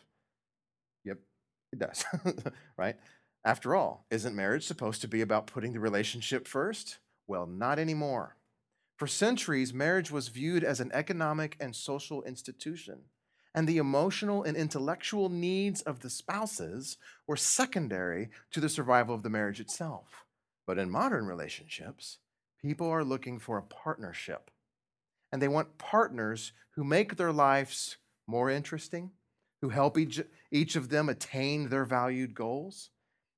It 1.73 1.79
does, 1.79 2.05
right? 2.77 2.95
After 3.43 3.75
all, 3.75 4.05
isn't 4.09 4.33
marriage 4.33 4.65
supposed 4.65 5.01
to 5.01 5.09
be 5.09 5.19
about 5.19 5.47
putting 5.47 5.73
the 5.73 5.81
relationship 5.81 6.47
first? 6.47 6.99
Well, 7.27 7.45
not 7.45 7.79
anymore. 7.79 8.37
For 8.95 9.07
centuries, 9.07 9.73
marriage 9.73 10.09
was 10.09 10.29
viewed 10.29 10.63
as 10.63 10.79
an 10.79 10.91
economic 10.93 11.57
and 11.59 11.75
social 11.75 12.23
institution 12.23 13.01
and 13.55 13.67
the 13.67 13.77
emotional 13.77 14.43
and 14.43 14.57
intellectual 14.57 15.29
needs 15.29 15.81
of 15.81 15.99
the 15.99 16.09
spouses 16.09 16.97
were 17.27 17.37
secondary 17.37 18.29
to 18.51 18.59
the 18.59 18.69
survival 18.69 19.13
of 19.13 19.23
the 19.23 19.29
marriage 19.29 19.59
itself. 19.59 20.25
But 20.65 20.79
in 20.79 20.89
modern 20.89 21.25
relationships, 21.25 22.17
people 22.61 22.87
are 22.87 23.03
looking 23.03 23.37
for 23.39 23.57
a 23.57 23.63
partnership. 23.63 24.49
And 25.31 25.41
they 25.41 25.47
want 25.47 25.77
partners 25.77 26.53
who 26.71 26.83
make 26.83 27.15
their 27.15 27.31
lives 27.31 27.97
more 28.27 28.49
interesting, 28.49 29.11
who 29.63 29.69
help 29.69 29.97
each, 29.97 30.19
each 30.51 30.75
of 30.75 30.89
them 30.89 31.07
attain 31.07 31.69
their 31.69 31.85
valued 31.85 32.35
goals. 32.35 32.89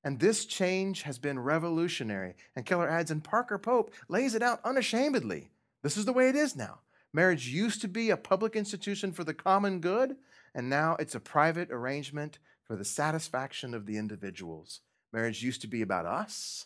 And 0.03 0.19
this 0.19 0.45
change 0.45 1.03
has 1.03 1.19
been 1.19 1.37
revolutionary. 1.37 2.33
And 2.55 2.65
Keller 2.65 2.89
adds, 2.89 3.11
and 3.11 3.23
Parker 3.23 3.59
Pope 3.59 3.93
lays 4.09 4.33
it 4.33 4.41
out 4.41 4.59
unashamedly. 4.63 5.51
This 5.83 5.97
is 5.97 6.05
the 6.05 6.13
way 6.13 6.27
it 6.27 6.35
is 6.35 6.55
now. 6.55 6.79
Marriage 7.13 7.47
used 7.49 7.79
to 7.81 7.87
be 7.87 8.09
a 8.09 8.17
public 8.17 8.55
institution 8.55 9.11
for 9.11 9.23
the 9.23 9.35
common 9.35 9.81
good, 9.81 10.15
and 10.55 10.67
now 10.67 10.95
it's 10.97 11.13
a 11.13 11.19
private 11.19 11.69
arrangement 11.69 12.39
for 12.63 12.75
the 12.75 12.83
satisfaction 12.83 13.75
of 13.75 13.85
the 13.85 13.97
individuals. 13.97 14.81
Marriage 15.13 15.43
used 15.43 15.61
to 15.61 15.67
be 15.67 15.83
about 15.83 16.07
us, 16.07 16.65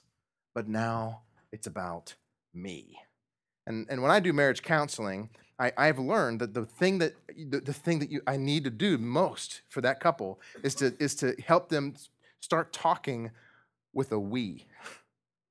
but 0.56 0.70
now 0.70 1.24
it's 1.52 1.68
about 1.68 2.16
me. 2.54 2.98
And, 3.68 3.88
and 3.90 4.02
when 4.02 4.12
I 4.12 4.22
do 4.22 4.32
marriage 4.32 4.62
counseling, 4.62 5.32
I, 5.60 5.72
I've 5.78 6.00
learned 6.00 6.40
that 6.40 6.54
the 6.54 6.66
thing 6.66 7.00
that 7.00 7.14
the, 7.36 7.60
the 7.60 7.74
thing 7.74 8.00
that 8.00 8.10
you, 8.10 8.22
I 8.26 8.38
need 8.38 8.64
to 8.64 8.70
do 8.70 8.98
most 8.98 9.62
for 9.68 9.82
that 9.82 10.00
couple 10.00 10.40
is 10.64 10.74
to 10.76 10.96
is 11.00 11.16
to 11.16 11.36
help 11.46 11.70
them 11.70 11.96
start 12.40 12.72
talking 12.72 13.32
with 13.94 14.12
a 14.12 14.20
we 14.20 14.66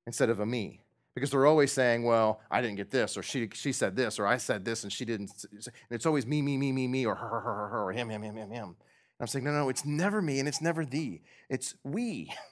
instead 0.07 0.29
of 0.29 0.39
a 0.39 0.45
me 0.45 0.81
because 1.13 1.29
they're 1.31 1.45
always 1.45 1.71
saying, 1.71 2.03
"Well, 2.03 2.41
I 2.49 2.61
didn't 2.61 2.77
get 2.77 2.89
this," 2.89 3.17
or 3.17 3.23
"She 3.23 3.49
she 3.53 3.71
said 3.71 3.95
this," 3.95 4.19
or 4.19 4.25
"I 4.25 4.37
said 4.37 4.65
this 4.65 4.83
and 4.83 4.91
she 4.91 5.05
didn't." 5.05 5.31
And 5.51 5.67
it's 5.91 6.05
always 6.05 6.25
me, 6.25 6.41
me, 6.41 6.57
me, 6.57 6.71
me, 6.71 6.87
me, 6.87 7.05
or 7.05 7.15
her, 7.15 7.27
her, 7.27 7.41
her, 7.41 7.67
her, 7.69 7.83
or 7.83 7.91
him, 7.91 8.09
him, 8.09 8.23
him, 8.23 8.35
him, 8.35 8.49
him. 8.49 8.75
And 9.19 9.25
I'm 9.25 9.27
saying, 9.27 9.43
no, 9.43 9.51
no, 9.51 9.67
it's 9.67 9.83
never 9.83 10.21
me 10.21 10.39
and 10.39 10.47
it's 10.47 10.61
never 10.61 10.85
thee. 10.85 11.21
It's 11.49 11.75
we. 11.83 12.33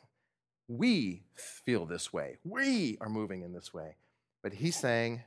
We 0.69 1.23
feel 1.33 1.85
this 1.85 2.11
way. 2.11 2.39
We 2.43 2.97
are 2.99 3.07
moving 3.07 3.41
in 3.41 3.53
this 3.53 3.73
way. 3.73 3.95
But 4.43 4.51
he's 4.51 4.75
saying 4.75 5.21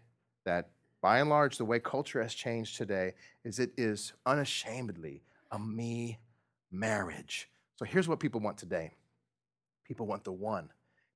that 0.45 0.69
by 1.03 1.19
and 1.19 1.31
large, 1.31 1.57
the 1.57 1.65
way 1.65 1.79
culture 1.79 2.23
has 2.23 2.35
changed 2.35 2.77
today 2.77 3.15
is 3.45 3.59
it 3.59 3.73
is 3.77 4.13
unashamedly 4.27 5.23
a 5.51 5.59
me 5.59 6.19
marriage. 6.71 7.49
So 7.77 7.85
here's 7.85 8.09
what 8.09 8.21
people 8.21 8.41
want 8.41 8.59
today 8.59 8.93
people 9.87 10.07
want 10.07 10.25
the 10.25 10.33
one, 10.33 10.71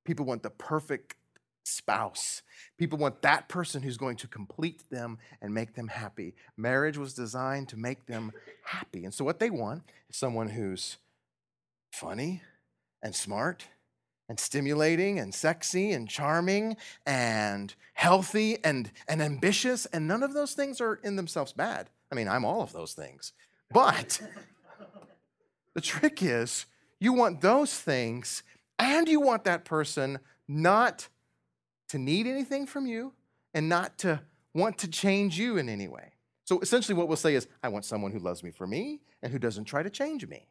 people 0.05 0.25
want 0.25 0.42
the 0.42 0.51
perfect 0.51 1.16
spouse. 1.64 2.42
People 2.79 2.99
want 2.99 3.23
that 3.23 3.49
person 3.49 3.83
who's 3.83 3.97
going 3.97 4.16
to 4.16 4.29
complete 4.29 4.88
them 4.90 5.18
and 5.40 5.53
make 5.53 5.75
them 5.75 5.88
happy. 5.88 6.35
Marriage 6.57 6.99
was 6.99 7.14
designed 7.14 7.68
to 7.70 7.77
make 7.77 8.07
them 8.07 8.33
happy. 8.64 9.05
And 9.05 9.14
so, 9.14 9.25
what 9.25 9.38
they 9.38 9.51
want 9.51 9.83
is 10.09 10.16
someone 10.16 10.51
who's 10.51 10.99
funny 11.92 12.42
and 13.03 13.14
smart 13.14 13.68
and 14.28 14.40
stimulating 14.40 15.18
and 15.18 15.34
sexy 15.34 15.92
and 15.92 16.08
charming 16.08 16.76
and 17.06 17.74
healthy 17.92 18.58
and, 18.64 18.90
and 19.08 19.22
ambitious. 19.22 19.87
And 19.87 20.08
none 20.08 20.22
of 20.22 20.32
those 20.32 20.54
things 20.54 20.80
are 20.80 20.94
in 20.96 21.16
themselves 21.16 21.52
bad. 21.52 21.90
I 22.10 22.14
mean, 22.14 22.28
I'm 22.28 22.44
all 22.44 22.62
of 22.62 22.72
those 22.72 22.94
things. 22.94 23.32
But 23.70 24.20
the 25.74 25.80
trick 25.80 26.22
is 26.22 26.66
you 27.00 27.12
want 27.12 27.40
those 27.40 27.74
things 27.78 28.42
and 28.78 29.08
you 29.08 29.20
want 29.20 29.44
that 29.44 29.64
person 29.64 30.18
not 30.48 31.08
to 31.88 31.98
need 31.98 32.26
anything 32.26 32.66
from 32.66 32.87
you 32.87 33.12
and 33.52 33.68
not 33.68 33.98
to 33.98 34.20
want 34.54 34.78
to 34.78 34.88
change 34.88 35.38
you 35.38 35.58
in 35.58 35.68
any 35.68 35.88
way. 35.88 36.12
So 36.44 36.60
essentially, 36.60 36.94
what 36.94 37.08
we'll 37.08 37.16
say 37.16 37.34
is, 37.34 37.46
I 37.62 37.68
want 37.68 37.84
someone 37.84 38.12
who 38.12 38.18
loves 38.18 38.42
me 38.42 38.50
for 38.50 38.66
me 38.66 39.00
and 39.22 39.32
who 39.32 39.38
doesn't 39.38 39.64
try 39.64 39.82
to 39.82 39.90
change 39.90 40.26
me. 40.26 40.46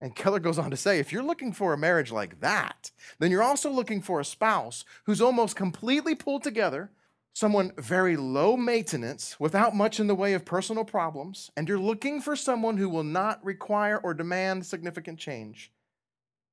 And 0.00 0.14
Keller 0.14 0.38
goes 0.38 0.58
on 0.58 0.70
to 0.70 0.76
say 0.76 0.98
if 0.98 1.12
you're 1.12 1.22
looking 1.22 1.52
for 1.52 1.72
a 1.72 1.78
marriage 1.78 2.12
like 2.12 2.40
that, 2.40 2.92
then 3.18 3.30
you're 3.30 3.42
also 3.42 3.70
looking 3.70 4.00
for 4.00 4.20
a 4.20 4.24
spouse 4.24 4.84
who's 5.04 5.20
almost 5.20 5.56
completely 5.56 6.14
pulled 6.14 6.44
together, 6.44 6.92
someone 7.34 7.72
very 7.76 8.16
low 8.16 8.56
maintenance, 8.56 9.40
without 9.40 9.74
much 9.74 9.98
in 9.98 10.06
the 10.06 10.14
way 10.14 10.34
of 10.34 10.44
personal 10.44 10.84
problems, 10.84 11.50
and 11.56 11.68
you're 11.68 11.78
looking 11.78 12.20
for 12.20 12.36
someone 12.36 12.76
who 12.76 12.88
will 12.88 13.04
not 13.04 13.44
require 13.44 13.98
or 13.98 14.14
demand 14.14 14.64
significant 14.64 15.18
change. 15.18 15.72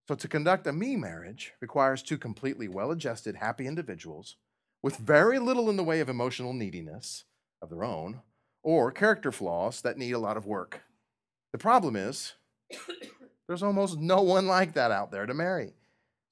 So, 0.08 0.16
to 0.16 0.28
conduct 0.28 0.68
a 0.68 0.74
me 0.74 0.96
marriage 0.96 1.54
requires 1.62 2.04
two 2.04 2.18
completely 2.18 2.68
well 2.68 2.92
adjusted, 2.92 3.36
happy 3.36 3.68
individuals 3.68 4.38
with 4.84 4.98
very 4.98 5.40
little 5.40 5.70
in 5.70 5.78
the 5.78 5.84
way 5.84 6.00
of 6.00 6.10
emotional 6.10 6.54
neediness 6.54 7.24
of 7.62 7.70
their 7.70 7.84
own 7.84 8.22
or 8.62 8.92
character 8.92 9.32
flaws 9.32 9.82
that 9.82 9.98
need 9.98 10.12
a 10.12 10.20
lot 10.20 10.38
of 10.38 10.46
work. 10.46 10.82
The 11.52 11.58
problem 11.58 11.96
is, 11.96 12.34
there's 13.48 13.64
almost 13.64 14.00
no 14.00 14.22
one 14.22 14.48
like 14.48 14.74
that 14.74 14.92
out 14.92 15.12
there 15.12 15.26
to 15.26 15.34
marry. 15.34 15.74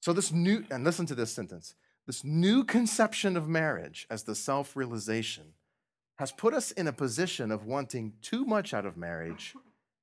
So, 0.00 0.12
this 0.12 0.32
new, 0.32 0.64
and 0.70 0.84
listen 0.84 1.06
to 1.06 1.14
this 1.14 1.32
sentence 1.32 1.74
this 2.06 2.22
new 2.22 2.64
conception 2.64 3.36
of 3.36 3.48
marriage 3.48 4.06
as 4.10 4.24
the 4.24 4.34
self 4.34 4.76
realization 4.76 5.54
has 6.16 6.32
put 6.32 6.54
us 6.54 6.70
in 6.70 6.86
a 6.86 6.92
position 6.92 7.50
of 7.50 7.64
wanting 7.64 8.12
too 8.20 8.44
much 8.44 8.74
out 8.74 8.86
of 8.86 8.96
marriage 8.96 9.54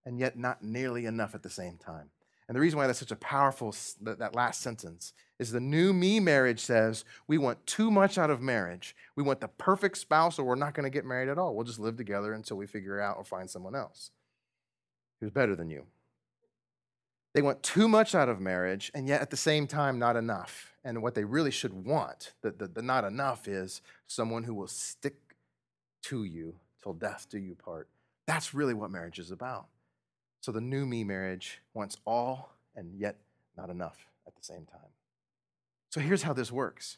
and 0.06 0.20
yet 0.20 0.38
not 0.38 0.64
nearly 0.64 1.06
enough 1.06 1.36
at 1.36 1.44
the 1.44 1.50
same 1.50 1.78
time. 1.78 2.10
And 2.48 2.56
the 2.56 2.60
reason 2.60 2.78
why 2.78 2.88
that's 2.88 3.00
such 3.00 3.12
a 3.12 3.16
powerful, 3.16 3.74
that 4.02 4.36
last 4.36 4.62
sentence, 4.62 5.14
is 5.40 5.52
the 5.52 5.62
new 5.62 5.94
me 5.94 6.20
marriage 6.20 6.60
says 6.60 7.06
we 7.28 7.38
want 7.38 7.66
too 7.66 7.90
much 7.90 8.18
out 8.18 8.30
of 8.30 8.42
marriage. 8.42 8.94
We 9.16 9.24
want 9.24 9.40
the 9.40 9.48
perfect 9.48 9.98
spouse, 9.98 10.38
or 10.38 10.44
we're 10.44 10.56
not 10.56 10.74
going 10.74 10.84
to 10.84 10.90
get 10.90 11.06
married 11.06 11.30
at 11.30 11.38
all. 11.38 11.56
We'll 11.56 11.66
just 11.66 11.80
live 11.80 11.96
together 11.96 12.34
until 12.34 12.58
we 12.58 12.68
figure 12.68 13.00
out 13.00 13.18
or 13.18 13.24
find 13.24 13.50
someone 13.50 13.76
else 13.76 14.12
who's 15.22 15.32
better 15.32 15.56
than 15.56 15.70
you. 15.70 15.86
They 17.34 17.42
want 17.42 17.64
too 17.64 17.88
much 17.88 18.14
out 18.14 18.30
of 18.30 18.42
marriage, 18.42 18.92
and 18.94 19.08
yet 19.08 19.22
at 19.22 19.30
the 19.30 19.38
same 19.38 19.68
time, 19.68 20.00
not 20.00 20.18
enough. 20.18 20.74
And 20.84 21.02
what 21.02 21.16
they 21.16 21.24
really 21.24 21.52
should 21.52 21.86
want, 21.86 22.34
the, 22.42 22.52
the, 22.52 22.68
the 22.68 22.82
not 22.82 23.06
enough, 23.06 23.48
is 23.48 23.82
someone 24.08 24.44
who 24.44 24.54
will 24.54 24.68
stick 24.68 25.16
to 26.04 26.24
you 26.24 26.56
till 26.84 26.94
death 26.94 27.28
do 27.30 27.38
you 27.38 27.56
part. 27.56 27.88
That's 28.28 28.54
really 28.54 28.74
what 28.74 28.92
marriage 28.92 29.20
is 29.20 29.32
about. 29.32 29.68
So 30.42 30.52
the 30.52 30.62
new 30.62 30.86
me 30.86 31.04
marriage 31.04 31.62
wants 31.74 31.98
all 32.06 32.54
and 32.76 33.00
yet 33.00 33.18
not 33.56 33.70
enough 33.70 34.08
at 34.28 34.36
the 34.36 34.44
same 34.44 34.66
time. 34.66 34.90
So 35.90 36.02
here's 36.02 36.24
how 36.24 36.34
this 36.34 36.52
works 36.52 36.98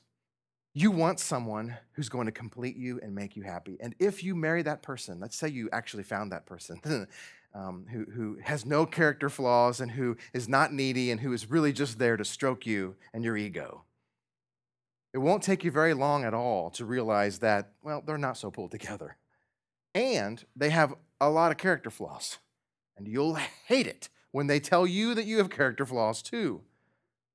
you 0.76 0.90
want 0.90 1.20
someone 1.20 1.78
who's 1.92 2.10
going 2.10 2.26
to 2.26 2.32
complete 2.32 2.76
you 2.76 3.00
and 3.04 3.14
make 3.14 3.36
you 3.36 3.44
happy. 3.44 3.78
And 3.80 3.94
if 4.00 4.24
you 4.24 4.34
marry 4.36 4.64
that 4.64 4.82
person, 4.82 5.20
let's 5.20 5.36
say 5.36 5.48
you 5.48 5.70
actually 5.72 6.04
found 6.04 6.32
that 6.32 6.48
person. 6.48 6.82
um, 7.54 7.86
who, 7.92 8.06
who 8.12 8.38
has 8.44 8.66
no 8.66 8.86
character 8.86 9.30
flaws 9.30 9.80
and 9.80 9.92
who 9.92 10.18
is 10.34 10.50
not 10.50 10.74
needy 10.74 11.12
and 11.12 11.22
who 11.22 11.34
is 11.34 11.50
really 11.50 11.72
just 11.72 12.00
there 12.00 12.18
to 12.18 12.26
stroke 12.26 12.66
you 12.66 12.96
and 13.14 13.24
your 13.24 13.38
ego. 13.38 13.84
It 15.14 15.20
won't 15.20 15.44
take 15.44 15.64
you 15.64 15.70
very 15.70 15.94
long 15.94 16.24
at 16.24 16.34
all 16.34 16.72
to 16.72 16.86
realize 16.86 17.40
that, 17.40 17.72
well, 17.84 18.02
they're 18.06 18.18
not 18.18 18.38
so 18.38 18.50
pulled 18.50 18.72
together. 18.72 19.18
And 19.94 20.44
they 20.56 20.72
have 20.72 20.96
a 21.22 21.30
lot 21.30 21.52
of 21.52 21.58
character 21.58 21.92
flaws. 21.92 22.40
And 22.98 23.08
you'll 23.08 23.36
hate 23.68 23.86
it 23.86 24.10
when 24.32 24.48
they 24.48 24.60
tell 24.60 24.88
you 24.88 25.14
that 25.14 25.26
you 25.26 25.38
have 25.38 25.52
character 25.52 25.86
flaws 25.86 26.24
too. 26.24 26.62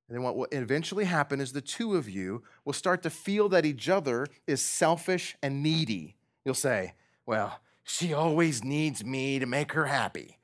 And 0.09 0.17
then 0.17 0.25
what 0.25 0.37
will 0.37 0.49
eventually 0.51 1.05
happen 1.05 1.41
is 1.41 1.53
the 1.53 1.61
two 1.61 1.95
of 1.95 2.09
you 2.09 2.43
will 2.65 2.73
start 2.73 3.03
to 3.03 3.11
feel 3.11 3.49
that 3.51 3.67
each 3.67 3.89
other 3.89 4.27
is 4.47 4.63
selfish 4.63 5.37
and 5.43 5.63
needy. 5.63 6.17
You'll 6.45 6.55
say, 6.55 6.95
Well, 7.27 7.61
she 7.89 8.13
always 8.13 8.63
needs 8.63 9.03
me 9.05 9.39
to 9.39 9.47
make 9.47 9.73
her 9.73 9.87
happy. 9.87 10.39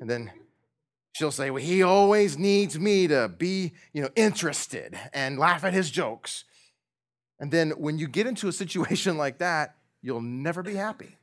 And 0.00 0.08
then 0.08 0.30
she'll 1.12 1.30
say, 1.30 1.50
Well, 1.50 1.62
he 1.62 1.82
always 1.82 2.38
needs 2.38 2.78
me 2.78 3.08
to 3.08 3.28
be, 3.28 3.72
you 3.92 4.02
know, 4.02 4.10
interested 4.16 4.98
and 5.12 5.38
laugh 5.38 5.64
at 5.64 5.72
his 5.72 5.90
jokes. 5.90 6.44
And 7.38 7.50
then 7.50 7.70
when 7.70 7.98
you 7.98 8.06
get 8.06 8.26
into 8.26 8.48
a 8.48 8.52
situation 8.52 9.16
like 9.16 9.38
that, 9.38 9.76
you'll 10.02 10.20
never 10.20 10.62
be 10.62 10.74
happy. 10.74 11.16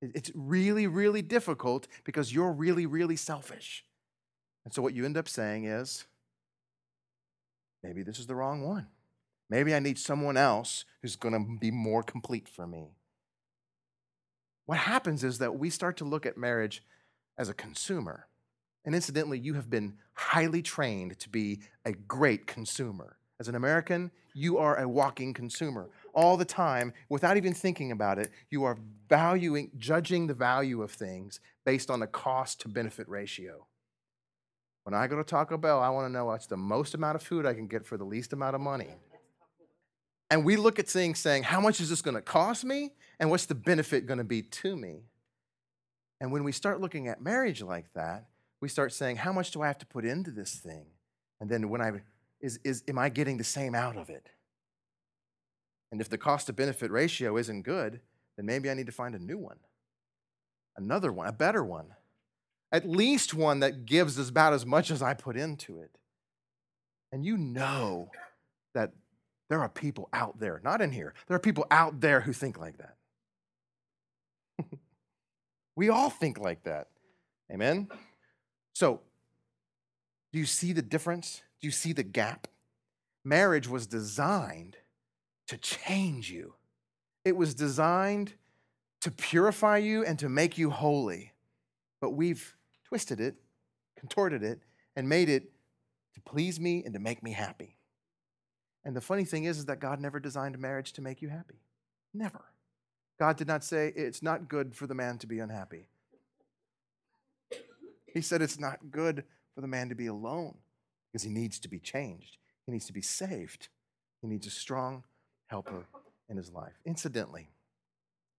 It's 0.00 0.30
really, 0.34 0.86
really 0.86 1.22
difficult 1.22 1.86
because 2.04 2.32
you're 2.32 2.52
really, 2.52 2.86
really 2.86 3.16
selfish. 3.16 3.84
And 4.64 4.72
so 4.72 4.80
what 4.80 4.94
you 4.94 5.04
end 5.04 5.16
up 5.16 5.28
saying 5.28 5.64
is, 5.64 6.06
maybe 7.82 8.02
this 8.02 8.18
is 8.18 8.26
the 8.26 8.36
wrong 8.36 8.62
one. 8.62 8.86
Maybe 9.50 9.74
I 9.74 9.80
need 9.80 9.98
someone 9.98 10.36
else 10.36 10.84
who's 11.02 11.16
going 11.16 11.34
to 11.34 11.58
be 11.58 11.70
more 11.70 12.02
complete 12.02 12.48
for 12.48 12.66
me. 12.66 12.92
What 14.68 14.76
happens 14.76 15.24
is 15.24 15.38
that 15.38 15.58
we 15.58 15.70
start 15.70 15.96
to 15.96 16.04
look 16.04 16.26
at 16.26 16.36
marriage 16.36 16.82
as 17.38 17.48
a 17.48 17.54
consumer. 17.54 18.26
And 18.84 18.94
incidentally, 18.94 19.38
you 19.38 19.54
have 19.54 19.70
been 19.70 19.94
highly 20.12 20.60
trained 20.60 21.18
to 21.20 21.30
be 21.30 21.60
a 21.86 21.92
great 21.92 22.46
consumer. 22.46 23.16
As 23.40 23.48
an 23.48 23.54
American, 23.54 24.10
you 24.34 24.58
are 24.58 24.78
a 24.78 24.86
walking 24.86 25.32
consumer 25.32 25.88
all 26.12 26.36
the 26.36 26.44
time 26.44 26.92
without 27.08 27.38
even 27.38 27.54
thinking 27.54 27.92
about 27.92 28.18
it. 28.18 28.30
You 28.50 28.64
are 28.64 28.76
valuing, 29.08 29.70
judging 29.78 30.26
the 30.26 30.34
value 30.34 30.82
of 30.82 30.90
things 30.90 31.40
based 31.64 31.88
on 31.88 32.00
the 32.00 32.06
cost 32.06 32.60
to 32.60 32.68
benefit 32.68 33.08
ratio. 33.08 33.64
When 34.82 34.92
I 34.92 35.06
go 35.06 35.16
to 35.16 35.24
Taco 35.24 35.56
Bell, 35.56 35.80
I 35.80 35.88
want 35.88 36.08
to 36.08 36.12
know 36.12 36.26
what's 36.26 36.46
the 36.46 36.58
most 36.58 36.92
amount 36.92 37.16
of 37.16 37.22
food 37.22 37.46
I 37.46 37.54
can 37.54 37.68
get 37.68 37.86
for 37.86 37.96
the 37.96 38.04
least 38.04 38.34
amount 38.34 38.54
of 38.54 38.60
money. 38.60 38.96
And 40.28 40.44
we 40.44 40.56
look 40.56 40.78
at 40.78 40.86
things 40.86 41.20
saying, 41.20 41.44
how 41.44 41.58
much 41.58 41.80
is 41.80 41.88
this 41.88 42.02
going 42.02 42.16
to 42.16 42.20
cost 42.20 42.66
me? 42.66 42.92
And 43.20 43.30
what's 43.30 43.46
the 43.46 43.54
benefit 43.54 44.06
going 44.06 44.18
to 44.18 44.24
be 44.24 44.42
to 44.42 44.76
me? 44.76 45.02
And 46.20 46.32
when 46.32 46.44
we 46.44 46.52
start 46.52 46.80
looking 46.80 47.08
at 47.08 47.20
marriage 47.20 47.62
like 47.62 47.92
that, 47.94 48.26
we 48.60 48.68
start 48.68 48.92
saying, 48.92 49.16
how 49.16 49.32
much 49.32 49.50
do 49.50 49.62
I 49.62 49.66
have 49.66 49.78
to 49.78 49.86
put 49.86 50.04
into 50.04 50.30
this 50.30 50.54
thing? 50.54 50.86
And 51.40 51.48
then 51.48 51.68
when 51.68 51.80
I 51.80 51.92
is, 52.40 52.58
is 52.64 52.82
am 52.88 52.98
I 52.98 53.08
getting 53.08 53.36
the 53.36 53.44
same 53.44 53.74
out 53.74 53.96
of 53.96 54.10
it? 54.10 54.28
And 55.90 56.00
if 56.00 56.08
the 56.08 56.18
cost 56.18 56.46
to 56.46 56.52
benefit 56.52 56.90
ratio 56.90 57.36
isn't 57.36 57.62
good, 57.62 58.00
then 58.36 58.46
maybe 58.46 58.70
I 58.70 58.74
need 58.74 58.86
to 58.86 58.92
find 58.92 59.14
a 59.14 59.18
new 59.18 59.38
one, 59.38 59.58
another 60.76 61.12
one, 61.12 61.26
a 61.26 61.32
better 61.32 61.64
one, 61.64 61.94
at 62.70 62.88
least 62.88 63.34
one 63.34 63.60
that 63.60 63.86
gives 63.86 64.18
about 64.28 64.52
as 64.52 64.66
much 64.66 64.90
as 64.90 65.02
I 65.02 65.14
put 65.14 65.36
into 65.36 65.80
it. 65.80 65.90
And 67.10 67.24
you 67.24 67.36
know 67.36 68.10
that 68.74 68.92
there 69.48 69.60
are 69.60 69.68
people 69.68 70.08
out 70.12 70.38
there, 70.38 70.60
not 70.62 70.82
in 70.82 70.92
here, 70.92 71.14
there 71.26 71.36
are 71.36 71.40
people 71.40 71.66
out 71.70 72.00
there 72.00 72.20
who 72.20 72.32
think 72.32 72.58
like 72.58 72.78
that. 72.78 72.96
We 75.78 75.90
all 75.90 76.10
think 76.10 76.40
like 76.40 76.64
that. 76.64 76.88
Amen? 77.52 77.86
So, 78.74 79.00
do 80.32 80.40
you 80.40 80.44
see 80.44 80.72
the 80.72 80.82
difference? 80.82 81.40
Do 81.60 81.68
you 81.68 81.70
see 81.70 81.92
the 81.92 82.02
gap? 82.02 82.48
Marriage 83.24 83.68
was 83.68 83.86
designed 83.86 84.76
to 85.46 85.56
change 85.56 86.32
you, 86.32 86.54
it 87.24 87.36
was 87.36 87.54
designed 87.54 88.32
to 89.02 89.12
purify 89.12 89.76
you 89.76 90.04
and 90.04 90.18
to 90.18 90.28
make 90.28 90.58
you 90.58 90.70
holy. 90.70 91.32
But 92.00 92.10
we've 92.10 92.56
twisted 92.88 93.20
it, 93.20 93.36
contorted 93.96 94.42
it, 94.42 94.58
and 94.96 95.08
made 95.08 95.28
it 95.28 95.52
to 96.14 96.20
please 96.20 96.58
me 96.58 96.82
and 96.84 96.92
to 96.92 96.98
make 96.98 97.22
me 97.22 97.30
happy. 97.30 97.76
And 98.84 98.96
the 98.96 99.00
funny 99.00 99.24
thing 99.24 99.44
is, 99.44 99.58
is 99.58 99.66
that 99.66 99.78
God 99.78 100.00
never 100.00 100.18
designed 100.18 100.58
marriage 100.58 100.92
to 100.94 101.02
make 101.02 101.22
you 101.22 101.28
happy. 101.28 101.62
Never. 102.12 102.46
God 103.18 103.36
did 103.36 103.48
not 103.48 103.64
say 103.64 103.92
it's 103.96 104.22
not 104.22 104.48
good 104.48 104.76
for 104.76 104.86
the 104.86 104.94
man 104.94 105.18
to 105.18 105.26
be 105.26 105.40
unhappy. 105.40 105.88
He 108.06 108.20
said 108.20 108.40
it's 108.40 108.58
not 108.58 108.90
good 108.90 109.24
for 109.54 109.60
the 109.60 109.66
man 109.66 109.88
to 109.88 109.94
be 109.94 110.06
alone 110.06 110.56
because 111.10 111.24
he 111.24 111.30
needs 111.30 111.58
to 111.60 111.68
be 111.68 111.78
changed. 111.78 112.36
He 112.64 112.72
needs 112.72 112.86
to 112.86 112.92
be 112.92 113.02
saved. 113.02 113.68
He 114.22 114.28
needs 114.28 114.46
a 114.46 114.50
strong 114.50 115.04
helper 115.46 115.86
in 116.28 116.36
his 116.36 116.52
life. 116.52 116.74
Incidentally, 116.84 117.50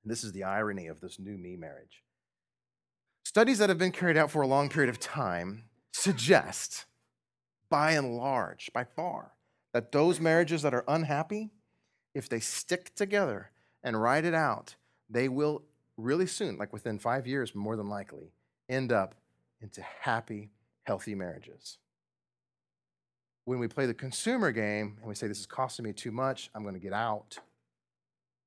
and 0.04 0.12
this 0.12 0.24
is 0.24 0.32
the 0.32 0.44
irony 0.44 0.88
of 0.88 1.02
this 1.02 1.20
new 1.20 1.38
me 1.38 1.56
marriage. 1.56 2.04
Studies 3.26 3.60
that 3.60 3.70
have 3.70 3.78
been 3.78 3.92
carried 3.92 4.18
out 4.18 4.32
for 4.32 4.42
a 4.42 4.48
long 4.48 4.70
period 4.70 4.89
of 4.89 5.00
time 5.00 5.65
suggest, 5.92 6.86
by 7.70 7.92
and 7.92 8.15
large, 8.15 8.72
by 8.74 8.84
far, 8.84 9.34
that 9.74 9.92
those 9.92 10.20
marriages 10.20 10.62
that 10.62 10.74
are 10.74 10.86
unhappy, 10.88 11.52
if 12.15 12.30
they 12.30 12.39
stick 12.39 12.96
together 12.96 13.52
and 13.84 14.02
write 14.02 14.26
it 14.26 14.34
out, 14.34 14.76
they 15.10 15.30
will 15.30 15.63
really 15.98 16.28
soon, 16.28 16.58
like 16.58 16.74
within 16.74 17.00
five 17.00 17.28
years, 17.28 17.54
more 17.56 17.76
than 17.76 17.89
likely, 17.89 18.32
end 18.68 18.92
up 18.92 19.15
into 19.62 19.82
happy, 19.82 20.52
healthy 20.84 21.15
marriages. 21.15 21.78
When 23.46 23.60
we 23.60 23.68
play 23.68 23.86
the 23.86 23.94
consumer 23.94 24.52
game 24.52 24.98
and 25.00 25.08
we 25.08 25.15
say, 25.15 25.28
This 25.28 25.39
is 25.39 25.46
costing 25.46 25.86
me 25.86 25.94
too 25.94 26.12
much, 26.12 26.50
I'm 26.54 26.62
going 26.62 26.76
to 26.76 26.80
get 26.80 26.94
out, 26.94 27.38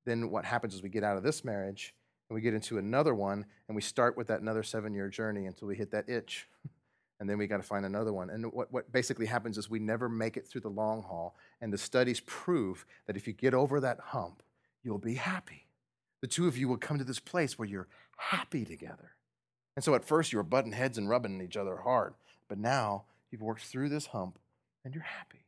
then 0.05 0.31
what 0.31 0.45
happens 0.45 0.75
is 0.75 0.83
we 0.83 0.89
get 0.89 1.05
out 1.05 1.17
of 1.17 1.23
this 1.23 1.45
marriage 1.45 1.95
and 2.29 2.35
we 2.35 2.41
get 2.41 2.55
into 2.55 2.79
another 2.79 3.15
one 3.15 3.45
and 3.69 3.75
we 3.75 3.83
start 3.83 4.17
with 4.17 4.29
that 4.29 4.41
another 4.41 4.63
seven 4.63 4.95
year 4.95 5.09
journey 5.09 5.47
until 5.47 5.69
we 5.69 5.77
hit 5.77 5.91
that 5.91 6.09
itch. 6.09 6.49
and 7.21 7.31
then 7.31 7.39
we 7.39 7.47
got 7.47 7.59
to 7.59 7.63
find 7.63 7.87
another 7.87 8.13
one. 8.13 8.31
And 8.31 8.53
what, 8.53 8.73
what 8.73 8.91
basically 8.91 9.27
happens 9.27 9.57
is 9.57 9.71
we 9.71 9.79
never 9.79 10.09
make 10.09 10.37
it 10.37 10.47
through 10.49 10.63
the 10.63 10.69
long 10.69 11.03
haul. 11.03 11.37
And 11.61 11.73
the 11.73 11.79
studies 11.79 12.21
prove 12.21 12.85
that 13.07 13.17
if 13.17 13.29
you 13.29 13.33
get 13.33 13.55
over 13.55 13.79
that 13.79 14.01
hump, 14.01 14.43
you'll 14.83 14.99
be 14.99 15.15
happy. 15.15 15.67
The 16.21 16.27
two 16.29 16.47
of 16.47 16.57
you 16.57 16.69
will 16.69 16.77
come 16.77 16.99
to 16.99 17.05
this 17.05 17.19
place 17.19 17.59
where 17.59 17.69
you're 17.69 17.89
happy 18.17 18.65
together. 18.65 19.13
And 19.75 19.85
so 19.85 19.95
at 19.95 20.05
first 20.05 20.33
you 20.33 20.39
were 20.39 20.45
butting 20.45 20.73
heads 20.73 20.99
and 20.99 21.09
rubbing 21.09 21.41
each 21.41 21.57
other 21.57 21.79
hard, 21.79 22.15
but 22.49 22.59
now 22.59 23.05
you've 23.31 23.43
worked 23.43 23.63
through 23.63 23.89
this 23.89 24.07
hump 24.07 24.39
and 24.85 24.95
you're 24.95 25.03
happy. 25.03 25.47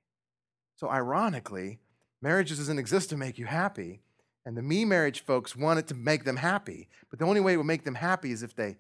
So 0.77 0.89
ironically, 0.89 1.79
marriage 2.21 2.49
doesn't 2.49 2.79
exist 2.79 3.11
to 3.11 3.17
make 3.17 3.39
you 3.39 3.47
happy, 3.47 4.01
and 4.45 4.57
the 4.57 4.63
me 4.63 4.85
marriage 4.85 5.21
folks 5.25 5.57
want 5.57 5.79
it 5.79 5.87
to 5.89 5.95
make 5.95 6.25
them 6.25 6.37
happy. 6.37 6.89
But 7.11 7.19
the 7.19 7.25
only 7.25 7.41
way 7.41 7.55
it 7.55 7.57
will 7.57 7.65
make 7.65 7.85
them 7.85 7.95
happy 7.95 8.33
is 8.33 8.43
if 8.43 8.55
they 8.55 8.77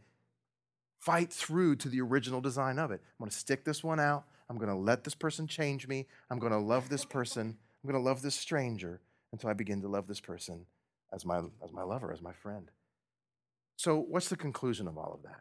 fight 0.98 1.32
through 1.32 1.76
to 1.76 1.88
the 1.88 2.00
original 2.00 2.40
design 2.40 2.78
of 2.78 2.90
it. 2.90 3.00
I'm 3.02 3.24
going 3.24 3.30
to 3.30 3.36
stick 3.36 3.64
this 3.64 3.84
one 3.84 4.00
out. 4.00 4.24
I'm 4.48 4.56
going 4.56 4.70
to 4.70 4.74
let 4.74 5.04
this 5.04 5.14
person 5.14 5.46
change 5.46 5.86
me. 5.86 6.06
I'm 6.30 6.38
going 6.38 6.52
to 6.52 6.58
love 6.58 6.88
this 6.88 7.04
person. 7.04 7.56
I'm 7.82 7.90
going 7.90 8.02
to 8.02 8.08
love 8.08 8.22
this 8.22 8.34
stranger 8.34 9.00
until 9.34 9.50
I 9.50 9.52
begin 9.52 9.82
to 9.82 9.88
love 9.88 10.06
this 10.06 10.20
person 10.20 10.66
as 11.12 11.24
my, 11.24 11.38
as 11.62 11.72
my 11.72 11.82
lover, 11.82 12.12
as 12.12 12.22
my 12.22 12.32
friend. 12.32 12.70
So, 13.76 13.98
what's 13.98 14.28
the 14.28 14.36
conclusion 14.36 14.86
of 14.86 14.96
all 14.96 15.12
of 15.14 15.22
that? 15.24 15.40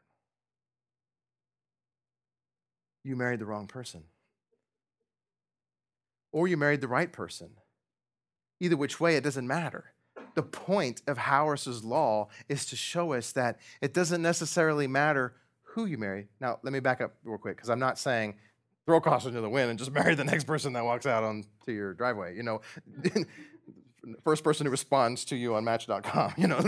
You 3.04 3.16
married 3.16 3.40
the 3.40 3.46
wrong 3.46 3.68
person. 3.68 4.04
Or 6.32 6.48
you 6.48 6.58
married 6.58 6.82
the 6.82 6.88
right 6.88 7.12
person. 7.12 7.52
Either 8.60 8.76
which 8.76 9.00
way, 9.00 9.16
it 9.16 9.24
doesn't 9.24 9.48
matter 9.48 9.94
the 10.36 10.44
point 10.44 11.02
of 11.08 11.18
Hauerwas's 11.18 11.84
law 11.84 12.30
is 12.50 12.66
to 12.68 12.76
show 12.76 13.14
us 13.14 13.32
that 13.34 13.60
it 13.82 13.94
doesn't 13.94 14.22
necessarily 14.22 14.88
matter 14.88 15.34
who 15.62 15.86
you 15.86 15.98
marry. 15.98 16.28
Now, 16.40 16.60
let 16.64 16.74
me 16.74 16.80
back 16.80 17.02
up 17.02 17.16
real 17.24 17.38
quick 17.38 17.58
because 17.58 17.70
I'm 17.70 17.80
not 17.80 18.00
saying 18.00 18.36
throw 18.86 19.00
caution 19.00 19.34
to 19.34 19.42
the 19.42 19.50
wind 19.50 19.70
and 19.70 19.80
just 19.80 19.92
marry 19.94 20.16
the 20.16 20.24
next 20.24 20.46
person 20.46 20.74
that 20.74 20.84
walks 20.84 21.06
out 21.06 21.24
onto 21.24 21.72
your 21.72 21.94
driveway. 21.94 22.36
You 22.36 22.44
know, 22.44 22.62
first 24.24 24.44
person 24.44 24.66
who 24.66 24.72
responds 24.72 25.26
to 25.26 25.36
you 25.36 25.56
on 25.56 25.64
Match.com. 25.64 26.34
You 26.38 26.48
know, 26.48 26.62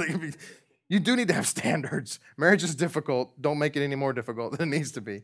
you 0.88 1.00
do 1.00 1.15
need 1.15 1.28
to 1.30 1.34
have 1.34 1.48
standards. 1.48 2.19
Marriage 2.38 2.63
is 2.63 2.76
difficult. 2.76 3.41
Don't 3.41 3.58
make 3.58 3.76
it 3.76 3.84
any 3.84 3.95
more 3.95 4.13
difficult 4.13 4.58
than 4.58 4.71
it 4.71 4.78
needs 4.78 4.91
to 4.93 5.02
be. 5.02 5.24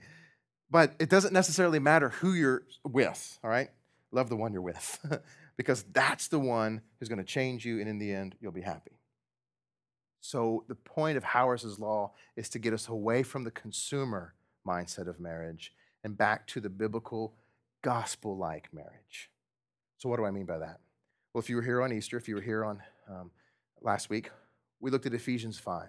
But 0.69 0.95
it 0.99 1.09
doesn't 1.09 1.33
necessarily 1.33 1.79
matter 1.79 2.09
who 2.09 2.33
you're 2.33 2.63
with. 2.83 3.39
All 3.43 3.49
right, 3.49 3.69
love 4.11 4.29
the 4.29 4.37
one 4.37 4.53
you're 4.53 4.61
with. 4.61 4.99
because 5.57 5.83
that's 5.91 6.27
the 6.29 6.39
one 6.39 6.81
who's 6.97 7.09
going 7.09 7.19
to 7.19 7.25
change 7.25 7.65
you, 7.65 7.79
and 7.79 7.87
in 7.87 7.99
the 7.99 8.11
end, 8.11 8.35
you'll 8.39 8.51
be 8.51 8.61
happy. 8.61 8.97
So, 10.21 10.63
the 10.67 10.75
point 10.75 11.17
of 11.17 11.23
Hauerwas's 11.23 11.79
law 11.79 12.13
is 12.35 12.47
to 12.49 12.59
get 12.59 12.73
us 12.73 12.87
away 12.87 13.23
from 13.23 13.43
the 13.43 13.51
consumer 13.51 14.35
mindset 14.67 15.07
of 15.07 15.19
marriage 15.19 15.73
and 16.03 16.17
back 16.17 16.47
to 16.47 16.59
the 16.59 16.69
biblical, 16.69 17.33
gospel 17.81 18.37
like 18.37 18.73
marriage. 18.73 19.29
So, 19.97 20.09
what 20.09 20.17
do 20.17 20.25
I 20.25 20.31
mean 20.31 20.45
by 20.45 20.59
that? 20.59 20.79
Well, 21.33 21.41
if 21.41 21.49
you 21.49 21.55
were 21.55 21.61
here 21.61 21.81
on 21.81 21.93
Easter, 21.93 22.17
if 22.17 22.27
you 22.27 22.35
were 22.35 22.41
here 22.41 22.65
on 22.65 22.81
um, 23.09 23.31
last 23.81 24.09
week, 24.09 24.29
we 24.79 24.91
looked 24.91 25.05
at 25.05 25.13
Ephesians 25.13 25.57
5. 25.57 25.87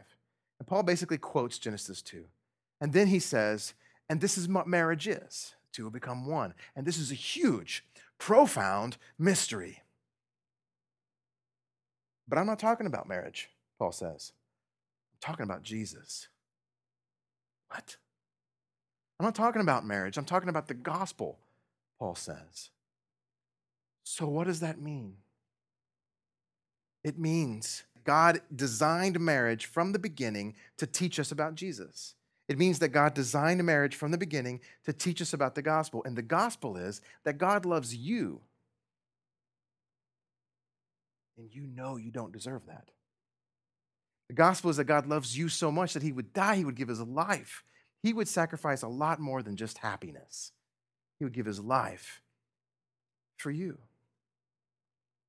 And 0.59 0.69
Paul 0.69 0.83
basically 0.83 1.19
quotes 1.19 1.59
Genesis 1.59 2.03
2. 2.03 2.25
And 2.81 2.93
then 2.93 3.09
he 3.09 3.19
says, 3.19 3.75
and 4.09 4.21
this 4.21 4.37
is 4.37 4.49
what 4.49 4.67
marriage 4.67 5.09
is 5.09 5.55
two 5.73 5.91
become 5.91 6.27
one. 6.27 6.55
And 6.77 6.87
this 6.87 6.99
is 6.99 7.11
a 7.11 7.17
huge 7.17 7.85
profound 8.19 8.99
mystery. 9.19 9.83
But 12.29 12.39
I'm 12.39 12.47
not 12.47 12.59
talking 12.59 12.87
about 12.87 13.09
marriage, 13.09 13.49
Paul 13.79 13.93
says. 13.93 14.33
I'm 15.13 15.19
talking 15.21 15.45
about 15.45 15.63
Jesus. 15.63 16.29
What? 17.69 17.97
I'm 19.19 19.25
not 19.25 19.35
talking 19.35 19.63
about 19.63 19.87
marriage. 19.87 20.17
I'm 20.17 20.25
talking 20.25 20.49
about 20.49 20.69
the 20.69 20.75
gospel, 20.75 21.39
Paul 21.99 22.15
says. 22.15 22.71
So, 24.05 24.27
what 24.27 24.47
does 24.47 24.61
that 24.61 24.81
mean? 24.81 25.17
It 27.05 27.19
means 27.19 27.85
God 28.05 28.41
designed 28.55 29.19
marriage 29.21 29.67
from 29.67 29.93
the 29.93 29.99
beginning 29.99 30.55
to 30.79 30.87
teach 30.87 31.19
us 31.19 31.33
about 31.33 31.55
Jesus. 31.55 32.15
It 32.49 32.59
means 32.59 32.81
that 32.81 32.89
God 32.89 33.15
designed 33.15 33.63
marriage 33.65 33.95
from 33.95 34.11
the 34.11 34.19
beginning 34.19 34.61
to 34.85 34.93
teach 34.93 35.23
us 35.23 35.33
about 35.33 35.55
the 35.55 35.63
gospel. 35.63 36.03
And 36.05 36.17
the 36.17 36.23
gospel 36.23 36.77
is 36.77 37.01
that 37.25 37.39
God 37.39 37.65
loves 37.65 37.95
you. 37.95 38.41
And 41.39 41.55
you 41.55 41.67
know 41.67 41.97
you 41.97 42.11
don't 42.11 42.33
deserve 42.33 42.67
that. 42.67 42.91
The 44.29 44.35
gospel 44.35 44.71
is 44.71 44.77
that 44.77 44.85
God 44.85 45.07
loves 45.07 45.37
you 45.37 45.49
so 45.49 45.71
much 45.71 45.95
that 45.95 46.03
he 46.03 46.13
would 46.13 46.33
die, 46.33 46.57
he 46.57 46.65
would 46.65 46.75
give 46.75 46.89
his 46.89 47.01
life. 47.01 47.65
He 48.03 48.13
would 48.13 48.29
sacrifice 48.29 48.83
a 48.83 48.89
lot 48.89 49.21
more 49.21 49.43
than 49.43 49.57
just 49.57 49.79
happiness. 49.79 50.53
He 51.19 51.25
would 51.25 51.35
give 51.35 51.47
his 51.47 51.61
life 51.61 52.21
for 53.37 53.51
you. 53.51 53.79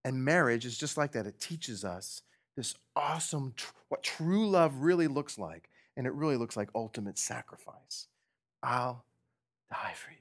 And 0.06 0.24
marriage 0.24 0.66
is 0.66 0.78
just 0.78 0.98
like 0.98 1.14
that. 1.14 1.26
It 1.26 1.40
teaches 1.40 1.86
us 1.86 2.22
this 2.56 2.76
awesome, 2.96 3.54
what 3.90 4.04
true 4.04 4.50
love 4.50 4.78
really 4.78 5.08
looks 5.08 5.38
like 5.38 5.70
and 5.96 6.08
it 6.08 6.14
really 6.14 6.38
looks 6.38 6.58
like 6.58 6.70
ultimate 6.76 7.18
sacrifice. 7.18 8.08
I'll 8.62 9.06
die 9.72 9.94
for 9.96 10.12
you. 10.12 10.18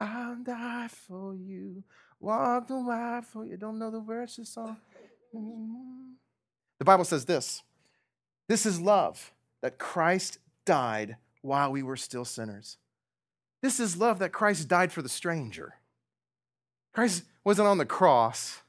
I'll 0.00 0.36
die 0.36 0.88
for 0.88 1.34
you. 1.34 1.84
Walk 2.20 2.68
the 2.68 2.78
wide 2.78 3.26
for 3.26 3.44
you. 3.44 3.56
Don't 3.56 3.78
know 3.78 3.90
the 3.90 4.00
words 4.00 4.36
the 4.36 4.44
song. 4.44 4.76
The 5.32 6.84
Bible 6.84 7.04
says 7.04 7.24
this 7.24 7.62
this 8.48 8.66
is 8.66 8.80
love 8.80 9.32
that 9.62 9.78
Christ 9.78 10.38
died 10.64 11.16
while 11.42 11.70
we 11.70 11.82
were 11.82 11.96
still 11.96 12.24
sinners. 12.24 12.76
This 13.62 13.78
is 13.78 13.96
love 13.96 14.18
that 14.18 14.32
Christ 14.32 14.68
died 14.68 14.92
for 14.92 15.02
the 15.02 15.08
stranger. 15.08 15.74
Christ 16.92 17.24
wasn't 17.44 17.68
on 17.68 17.78
the 17.78 17.86
cross 17.86 18.62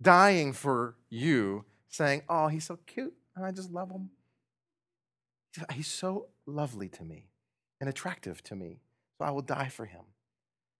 dying 0.00 0.52
for 0.52 0.96
you, 1.10 1.64
saying, 1.88 2.22
Oh, 2.28 2.48
he's 2.48 2.64
so 2.64 2.78
cute, 2.86 3.14
and 3.36 3.44
I 3.44 3.50
just 3.50 3.70
love 3.70 3.90
him. 3.90 4.10
He's 5.72 5.86
so 5.88 6.26
lovely 6.46 6.88
to 6.90 7.04
me 7.04 7.28
and 7.80 7.88
attractive 7.88 8.42
to 8.44 8.56
me, 8.56 8.80
so 9.18 9.24
I 9.24 9.30
will 9.30 9.42
die 9.42 9.68
for 9.68 9.86
him. 9.86 10.02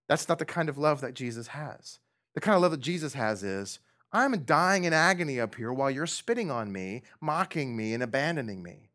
That's 0.09 0.29
not 0.29 0.39
the 0.39 0.45
kind 0.45 0.69
of 0.69 0.79
love 0.79 1.01
that 1.01 1.15
Jesus 1.15 1.49
has. 1.49 2.01
The 2.35 2.41
kind 2.41 2.57
of 2.57 2.63
love 2.63 2.73
that 2.73 2.81
Jesus 2.81 3.15
has 3.15 3.43
is 3.43 3.79
I'm 4.13 4.45
dying 4.45 4.85
in 4.85 4.93
agony 4.93 5.41
up 5.41 5.55
here 5.55 5.73
while 5.73 5.91
you're 5.91 6.07
spitting 6.07 6.51
on 6.51 6.73
me, 6.73 7.03
mocking 7.21 7.77
me, 7.77 7.95
and 7.95 8.03
abandoning 8.03 8.63
me. 8.63 8.91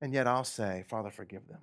And 0.00 0.12
yet 0.12 0.26
I'll 0.26 0.44
say, 0.44 0.84
Father, 0.88 1.10
forgive 1.10 1.46
them, 1.46 1.60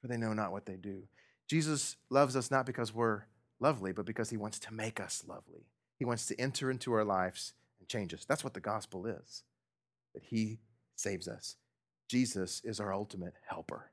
for 0.00 0.08
they 0.08 0.16
know 0.16 0.32
not 0.32 0.52
what 0.52 0.66
they 0.66 0.76
do. 0.76 1.04
Jesus 1.48 1.96
loves 2.10 2.36
us 2.36 2.50
not 2.50 2.66
because 2.66 2.94
we're 2.94 3.22
lovely, 3.60 3.92
but 3.92 4.06
because 4.06 4.30
he 4.30 4.36
wants 4.36 4.58
to 4.60 4.74
make 4.74 5.00
us 5.00 5.22
lovely. 5.26 5.66
He 5.98 6.04
wants 6.04 6.26
to 6.26 6.40
enter 6.40 6.70
into 6.70 6.92
our 6.92 7.04
lives 7.04 7.52
and 7.78 7.88
change 7.88 8.14
us. 8.14 8.24
That's 8.24 8.42
what 8.42 8.54
the 8.54 8.60
gospel 8.60 9.06
is 9.06 9.42
that 10.14 10.24
he 10.24 10.58
saves 10.96 11.28
us 11.28 11.56
Jesus 12.08 12.60
is 12.64 12.80
our 12.80 12.92
ultimate 12.92 13.34
helper. 13.46 13.92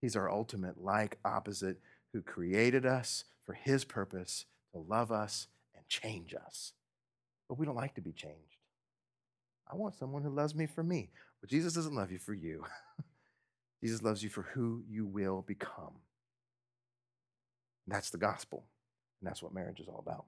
He's 0.00 0.16
our 0.16 0.28
ultimate 0.28 0.82
like 0.82 1.18
opposite 1.24 1.78
who 2.12 2.20
created 2.20 2.84
us 2.84 3.22
for 3.46 3.52
his 3.52 3.84
purpose 3.84 4.46
to 4.72 4.80
love 4.80 5.12
us 5.12 5.46
and 5.76 5.86
change 5.88 6.34
us. 6.34 6.72
But 7.48 7.58
we 7.58 7.66
don't 7.66 7.76
like 7.76 7.94
to 7.94 8.00
be 8.00 8.12
changed. 8.12 8.58
I 9.70 9.76
want 9.76 9.94
someone 9.94 10.22
who 10.22 10.30
loves 10.30 10.56
me 10.56 10.66
for 10.66 10.82
me. 10.82 11.10
But 11.40 11.50
Jesus 11.50 11.72
doesn't 11.72 11.94
love 11.94 12.10
you 12.10 12.18
for 12.18 12.34
you. 12.34 12.64
Jesus 13.82 14.02
loves 14.02 14.24
you 14.24 14.28
for 14.28 14.42
who 14.42 14.82
you 14.88 15.06
will 15.06 15.42
become. 15.42 16.00
That's 17.86 18.10
the 18.10 18.18
gospel. 18.18 18.64
And 19.22 19.28
that's 19.28 19.42
what 19.42 19.54
marriage 19.54 19.78
is 19.78 19.88
all 19.88 20.04
about. 20.04 20.26